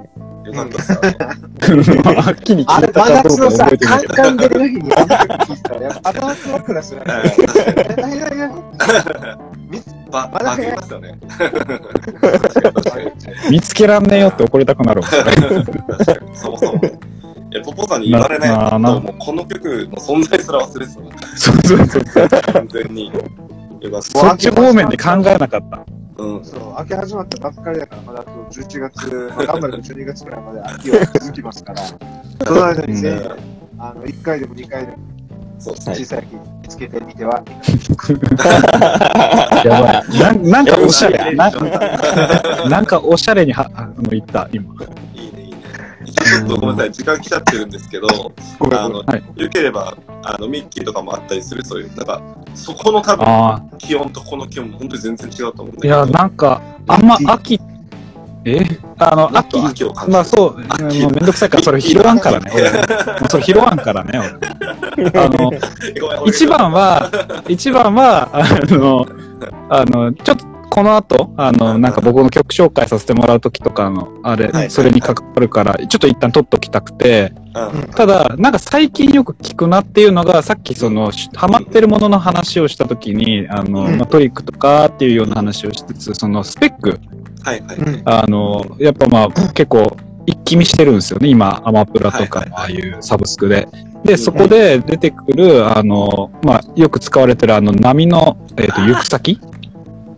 [0.46, 0.93] よかったさ。
[0.93, 3.68] はっきれ、聞いた真夏のさ。
[3.80, 4.91] カンカン出る時にい
[5.56, 7.06] てたら、やっぱ頭 つわくらするね。
[7.98, 8.54] え、なになになに
[10.12, 11.20] ば、ますよね。
[13.50, 15.08] 見つけらんねえよって怒りたくなるわ。
[15.08, 16.38] 確かに。
[16.38, 16.82] そもそも。
[17.64, 22.30] ポポさんに言われないと、もうこの曲の存在すら忘れてそうそうそう。
[22.30, 22.54] た。
[22.54, 23.12] 完全に。
[24.02, 25.95] そっち方面で考えなかった。
[26.16, 26.24] た。
[26.24, 26.45] うん。
[26.45, 31.97] そう、秋始まったばっかりだから、まだあと11月、まあ、頑張れば12月くらいまで秋は続きますから、 そ
[32.53, 33.20] の間にね、
[33.78, 34.97] あの、1回でも2回でも。
[35.57, 35.74] 小
[36.05, 36.28] さい秋
[36.61, 37.41] 見つけてみては
[39.63, 40.03] い やばい。
[40.20, 41.34] なんなんかおしゃれ。
[41.34, 41.49] な
[42.70, 44.74] なんかおしゃれには、あの、言った、今。
[45.13, 45.45] いいね。
[46.26, 52.22] ちょっとごめんなさい、時間来ちゃってるんですけど、あの、はいよければ、あの、ミッキーとかもあったりする、そういう、なんか、
[52.56, 55.82] そこの多分、あ気温とこの気温も本当に全然違うと思うんだあ。
[55.82, 55.88] けど。
[55.88, 57.60] いや、なんか、あんま秋、
[58.46, 58.64] え？
[59.00, 60.14] あの、秋秋を感じる。
[60.14, 62.64] まあそう、もうめんどくさいから、それ拾わんからね、俺。
[63.20, 64.20] もうそれ拾わんからね、
[64.98, 65.10] 俺。
[65.20, 65.52] あの、
[66.28, 67.10] 一番は、
[67.48, 69.06] 一番は、あの、
[69.70, 77.89] あの、ちょっとこの後、あの、なんか僕の曲紹介させてもらうときとかの、あれ、はいそれに関わるから、ちょっと一旦取っときたくて、うん。
[77.91, 83.97] ただ、なんか最近よく聞くなっていうのが、さっきその、しハマってるものの話をしたときに、あの、うん。
[83.97, 86.99] まあトリックとかっていうような話をしつつ、そのスペック、
[87.43, 87.78] はいはい。
[87.78, 88.01] うん。
[88.05, 89.95] あの、やっぱまあ結構
[90.26, 93.68] 一気見してるんですよね、今、アマプラとかああいうサブスクで。
[94.03, 99.39] で、うんそこで出てくる、あの、まあよく使われてるあの波の、えっ、と、行く先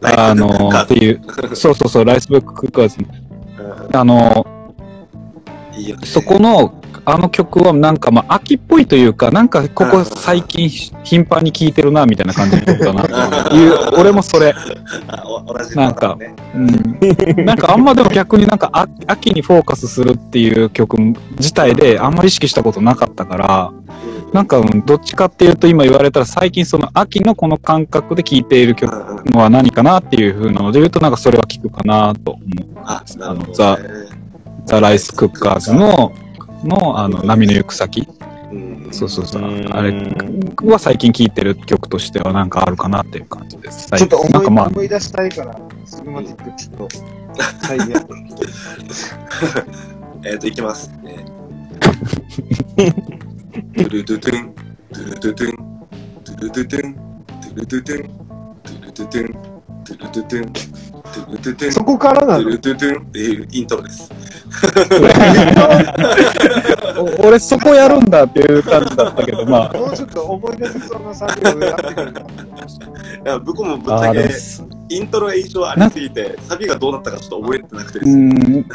[0.01, 1.21] あの、っていう、
[1.55, 2.97] そうそうそう、ライスブッククッカーズ。
[3.93, 4.45] あの、
[5.75, 6.05] いいよね。
[6.05, 6.73] そこの、
[7.05, 13.03] あの曲はなんかまあ秋っぽいというか、なんかここ最近頻繁に聴いてるな、みたいな感じの曲だな、
[13.49, 14.53] と いう、俺もそれ。
[15.75, 16.35] なんかね。
[16.55, 20.97] うんなんかあんまでも逆になんかあ秋にフォーカスするっていう曲
[21.37, 23.71] 自体であんまり意識したことなかったから、
[24.33, 28.91] なんかうんどっちかっていうと今言われたら最近その秋のこの感覚で聴いている曲
[29.31, 32.77] のは何かなっていう風なので言うとなんかそれは聞くかなと思う。
[32.83, 33.53] あ、なるほど、ね。
[33.53, 33.77] ザ
[34.65, 36.11] ザ・ライス・クッカーズの、
[36.63, 38.07] の、あの、波の行く先。
[38.51, 39.41] うん、そうそうそう。
[39.41, 39.75] うん。
[39.75, 39.91] あれ
[40.63, 43.91] は最近聴いてる曲としてはなんかあるかなっていう感じです。
[43.91, 46.89] ちょっと思い,、なんかまあ、思い出したいから、スグマティックちょっと、
[47.65, 48.05] 再現。
[50.25, 50.91] えっ、と、いきます。
[51.05, 51.37] えー。
[53.77, 55.55] トゥルトゥトゥン、トゥルトゥトゥン、
[56.23, 59.33] トゥルトゥトゥン、トゥルトゥトゥン、トゥルトゥトゥン、トゥルトゥトゥン、
[59.83, 60.86] トゥルトゥトゥン、
[61.71, 62.53] そこからなの？
[62.53, 64.11] っていうイントロです。
[66.97, 72.21] お 俺そこやるんだっていう感じだったけど、まあ、もうちょっと思い出せそうな作業をやってくれた。
[72.21, 72.23] い
[73.25, 78.29] や僕もぶっちゃけもイントロが印象ありすぎて、サビがどうなったかちょっと覚えてなくてですうね。
[78.29, 78.65] ん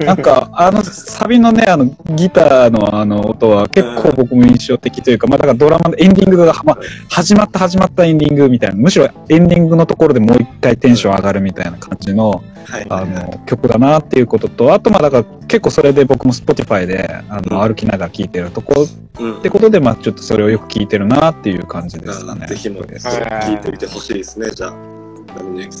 [0.04, 6.78] なんか、あの、サビのね、あの、ギターのあの音は結構僕も印象的というか、まあ、だからドラマのエンディングが、まあ、
[7.08, 12.86] 始まった始まったエンディングみたいな、むしろエンディングのところでもう一回テンション上がるみたいな感じの、はい。
[12.88, 18.86] あの、曲だなっていうことと、あと、まあ、だから結構それで僕も Spotify で、あの、うん歩きながら聴いてるとこ
[19.18, 22.56] うんってことで、まあ、ちょっとそれをよく聴いてるなっていう感じですかねぜ。
[22.56, 24.74] ひもね、それ聞いてみてほしいですね、じゃあ。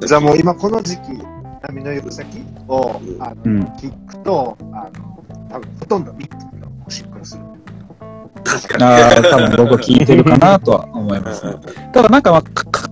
[0.06, 1.02] じゃあもう今この時期、
[1.62, 3.62] 波の行く先を、うんあの、うん。
[3.78, 7.42] 聞くと、あの、多分ほとんどミックスがシンクロする。
[8.42, 11.24] 確かああ、多分僕は聴いてるかなとは思いに。
[11.24, 11.54] ますね。
[11.92, 12.42] ただなんか、まあ、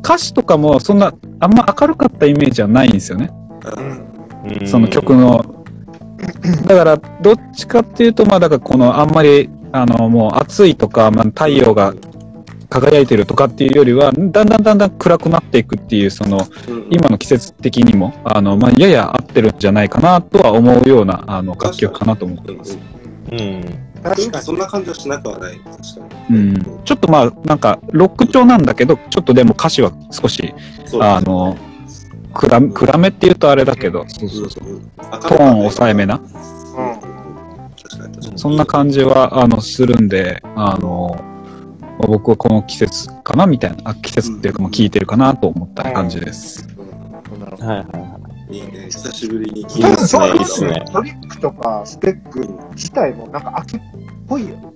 [0.02, 3.30] 歌詞とかもそんな、あんま明るかったイメージはないんですよね。
[3.76, 4.12] うん
[4.66, 5.64] その曲の。
[6.66, 11.94] だから、どっちかっていうと、まあ、だからこの、あんまり、あの、もう暑いとか、まあ、太陽が
[12.68, 22.78] 輝いてるとかっていうよりは、だんだんだんだん暗くなっていくっていう、その、うん今の季節的にも、あの、まあ、やや合ってるんじゃないかなとは思うような、あの、楽曲かなと思ってます。
[23.30, 23.91] うん。
[24.02, 24.44] 確かに。
[24.44, 25.58] そんな感じはしなくはない。
[25.58, 25.80] 確か
[26.30, 26.38] に。
[26.38, 26.84] うん。
[26.84, 30.54] ちょっとまあ、なんか、ロック調なんだけど、ちょっとでも歌詞は少し、
[30.86, 31.56] そうあの、
[32.32, 34.64] 暗暗めって言うとあれだけど、そうそうそう。
[35.20, 36.16] トトーン抑えめな。
[36.16, 36.20] う
[38.34, 38.38] ん。
[38.38, 41.16] そんな感じは、あの、するんで、あの、
[41.98, 46.66] まあ僕はこの季節かなみたいな、あ季節っていうか、まあ、聞いてるかなと思った感じです。
[46.66, 48.21] なるほどはいはいはい
[48.52, 48.86] いいね。
[48.90, 52.40] 久しぶりに聞いいですねいいですねトリックとかスペック
[52.74, 53.80] 自体もなんか秋っ
[54.28, 54.72] ぽいよ。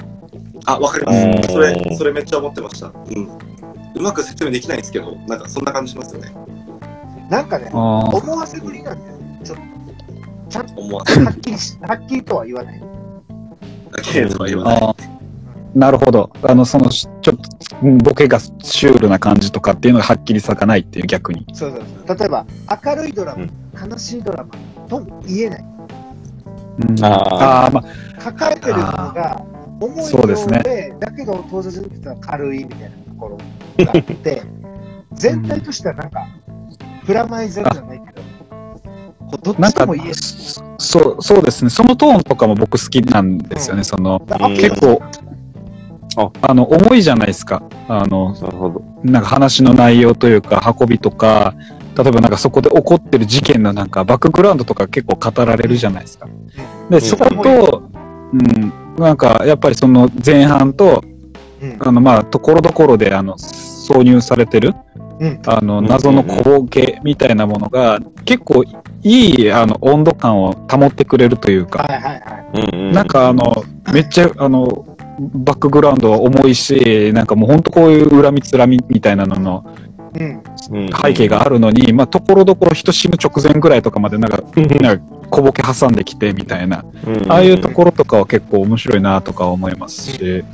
[0.65, 1.53] あ、わかりうんます。
[1.53, 2.89] それ、それめっちゃ思ってました。
[2.89, 3.29] うん。
[3.95, 6.35] うまく説明できないんですけど、なんかそんな感じしますよね。
[7.31, 9.41] なんかね、あ思わせぶりなんだよね。
[9.45, 9.59] ちょっ
[10.49, 11.21] ちゃんと思わず。
[11.21, 12.81] はっきりし、はっきりとは言わない。
[13.91, 14.83] だけとは言わない。
[14.83, 14.95] あ
[15.75, 16.31] なるほど。
[16.43, 17.35] あの、その、ちょっと、
[17.83, 21.47] うんボケがシュールな感じとかっていうのがはっきり咲かないっていう逆に。
[21.55, 22.19] そうそうそう。
[22.19, 22.45] 例えば、
[22.85, 23.51] 明るいドラマ、うん
[23.91, 25.65] 悲しいドラマとも言えない。
[26.89, 27.15] うんあー
[27.67, 29.43] あー、まあ、抱えてるものが
[29.81, 33.37] 重いよそうですうで、ねだけど登場人物は軽いみたいなところ
[33.85, 34.43] があって、
[35.13, 36.27] 全体としてはなんか、
[37.07, 38.13] プラマイゼロじゃないけ
[39.31, 41.71] ど、どっなんかちとも言える。、そう、そうですね。
[41.71, 43.85] そのトーンとかも僕好きなんですよね。
[43.85, 45.03] その、だうん結構、
[46.17, 47.63] ああの、重いじゃないですか。
[47.89, 48.83] あの、なるほど。
[49.05, 51.55] なんか話の内容というか、運びとか、
[51.97, 56.29] 例えばなんかそこで起こってる事件のなんかバックグラウンドとか結構語られるじゃないですか。
[56.91, 57.91] で、そこと、
[58.33, 61.03] うん、なんかやっぱりその前半と、
[61.63, 64.75] うんあのまあ、ところどころであの、挿入されてる、
[65.21, 68.63] うんあの、謎の小ボケみたいなものが、結構
[69.03, 72.73] いい、あの、温度感を保ってくれるというか、はいはいはい。
[72.73, 72.93] うんうん。
[72.93, 79.65] なんかあの、めっちゃ、あの、バックグラウンドは重いし、なんかもう本当こういう恨みつらみみたいなのの
[81.03, 84.43] 背景があるのに、まあ、ところどころ人死ぬ直前ぐらいとかまでなんか、
[84.81, 90.45] なんか小ボケ挟んできてみたいな、うんああいうところとかは結構面白いなとか思いますし、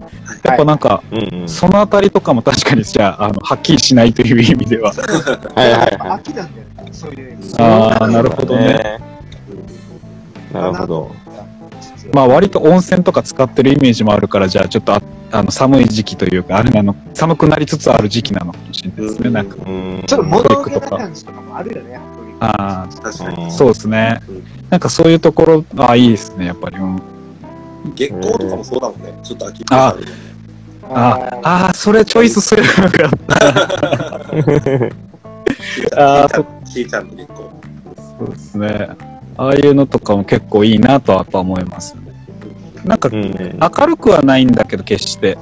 [0.43, 1.03] やっぱなんか。
[1.47, 4.93] そのあたりとかも確かにじゃあ、あの、はっきりしないという意味では。
[5.55, 6.89] はいはいやっぱは秋なんだよね。
[6.93, 7.63] そういう意味。
[7.63, 8.13] ああ、い。
[8.13, 9.01] なるほどね。
[10.53, 11.11] なるほど。
[12.13, 19.31] まあ割と温泉とか使ってるイメージもあるから、じゃあちょっとああの寒い時期というか、あれなの、寒くなりつつある時期なのかもしれないですね。
[19.31, 20.03] なんか、うん。
[20.07, 22.01] ちょっと物憂げな感じとかもあるよね。
[22.41, 23.45] あ確かに。
[23.45, 24.45] うんそうですねうん。
[24.71, 26.77] なんかそういうところ、ああ、いいですね、やっぱり。
[26.77, 27.03] うん、
[27.95, 29.13] 月光とかもそうだもんね。
[29.23, 29.97] ちょっと秋っぽあ
[30.95, 33.37] ああー、それチョイスすればよか った。
[35.97, 37.49] あーそちーちゃんの月光。
[38.19, 39.12] そうですね。
[39.37, 41.97] ああいうのとかも結構いいなとはやっぱ思います。
[42.85, 43.59] なんか、うん。
[43.61, 45.39] 明るくはないんだけど、決して。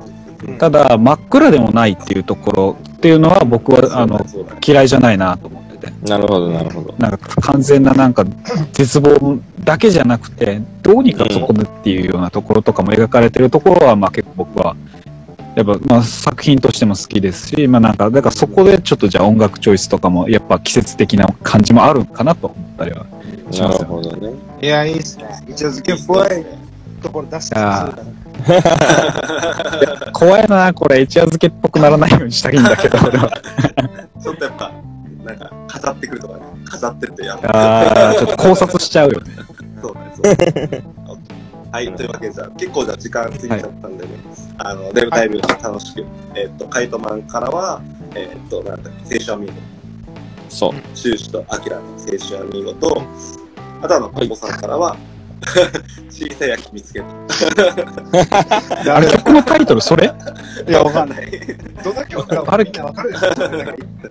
[0.59, 4.24] ただ、真っ暗でもないっていうところっていうのは僕は、あの、
[4.66, 6.09] 嫌いじゃないなと思ってて。
[6.09, 6.95] なるほど、なるほど。
[6.99, 8.24] なんか完全ななんか
[8.72, 14.76] 絶望だけじゃなくて、どうにかそこでっていうようなところとかも描かれてるところは、まあ結構僕は、
[15.57, 23.07] やっぱまあ作品としても好きですし、まあなんか、だからそこでちょっとじゃあ音楽チョイスとかもやっぱ季節的な感じもあるかなと思ったりは
[23.51, 23.82] しなますよ。
[23.82, 24.32] るほどね。
[24.62, 25.24] いや、いいっすね。
[25.48, 26.44] 一応漬けっぽい
[27.03, 27.92] ところ出してあ
[30.12, 32.98] 怖いな、これ、一夜漬けっぽくならないようにしたらいいんだけど、
[34.22, 34.72] ちょっとやっぱ、
[35.24, 36.40] なんか、飾ってくるとかね。
[36.64, 37.40] 飾ってってやる。
[37.57, 39.32] あーちょっと考察しちゃうよね。
[39.82, 40.99] そうだね、そう。
[41.72, 44.10] はい、というわけでじゃあ、結構じゃあ時間過ぎちゃったんでね、
[44.58, 46.04] あの、デブタイム楽しく、
[46.34, 47.80] えっと、カイトマンからは、
[48.14, 49.60] えっと、なんだっけ、青春アミーゴ、
[50.48, 50.96] そう。
[50.96, 53.02] シュとアキラの青春アミーゴと、
[53.82, 54.96] あとあの、ポポさんからは、
[56.11, 57.07] 小さい焼き見つけた。
[58.97, 60.12] あれ、曲のタイトルそれ？
[60.68, 61.30] いや、わかんない。
[61.82, 62.64] どんな曲かあれ？
[62.82, 63.03] わか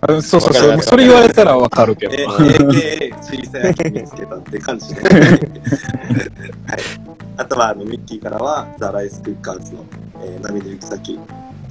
[0.07, 0.69] るそうそうそう。
[0.69, 2.13] わかるわかるそれ言われたらわかるけど。
[2.15, 5.01] え、 AKA 小さい焼き見つけたって感じで。
[5.01, 5.39] はい。
[7.37, 9.85] あとは、あの、ミッキーからは、ザ・ライス・クッカーズの、
[10.23, 11.19] えー、涙行き先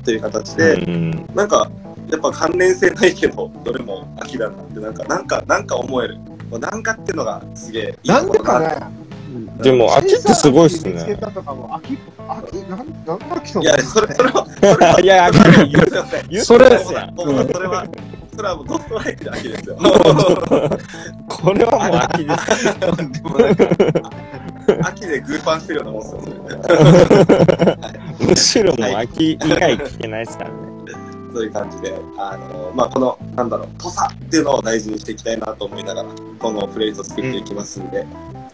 [0.04, 1.28] という形で、うん。
[1.34, 1.70] なんか、
[2.10, 6.16] やっぱ関連性ないけど、どれも秋だなって、なんか、なんか、なんか思える。
[6.58, 8.76] なんかっていうのがすげえいいなんでかなね
[9.62, 11.02] でも、秋ってすごいっすね。
[11.02, 11.98] 秋、
[12.28, 16.06] 秋、なん、なんだ秋のいや、それ、それは、それは、 いや、秋言ってくだ
[16.44, 16.98] それそれ
[17.66, 17.86] は、
[18.38, 19.76] それはもうドストライクで秋ですよ。
[21.28, 22.78] これはもう秋です。
[22.78, 23.68] でもなんか
[24.84, 26.72] 秋でグーパンしてるようなもんです
[28.22, 28.28] よ。
[28.28, 30.56] むしろもう秋以外聞けないですからね。
[31.32, 38.06] そういう感じで、あの、まあ、この、なんだろう、土佐っていうのを大事にしていきたいなと思いながら、このフレーズを作っていきますんで、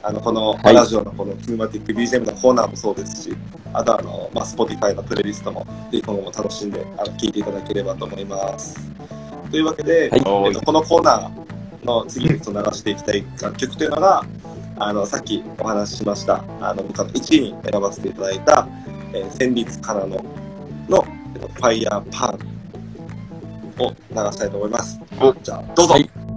[0.07, 0.75] あの、この、はい。
[0.75, 3.35] ラジオのこのキネマティック BGM のコーナーもそうですし、
[3.73, 8.79] あとはあの、まあ、Spotify のプレイリストも、ぜひ今後も楽しんで、あの、聞いていただければと思います。
[9.51, 10.21] というわけで、はい。
[10.49, 14.23] えっと、このコーナーの次に流していきたい楽曲というのが、
[14.77, 18.69] あの、さっきお話ししました、あの、僕の1位に選ばせていただいた、
[19.15, 20.23] えー、戦慄かなの
[20.91, 25.01] の、えっとファイヤーパンを流したいと思います。
[25.43, 26.34] じゃあ、どうぞ、はい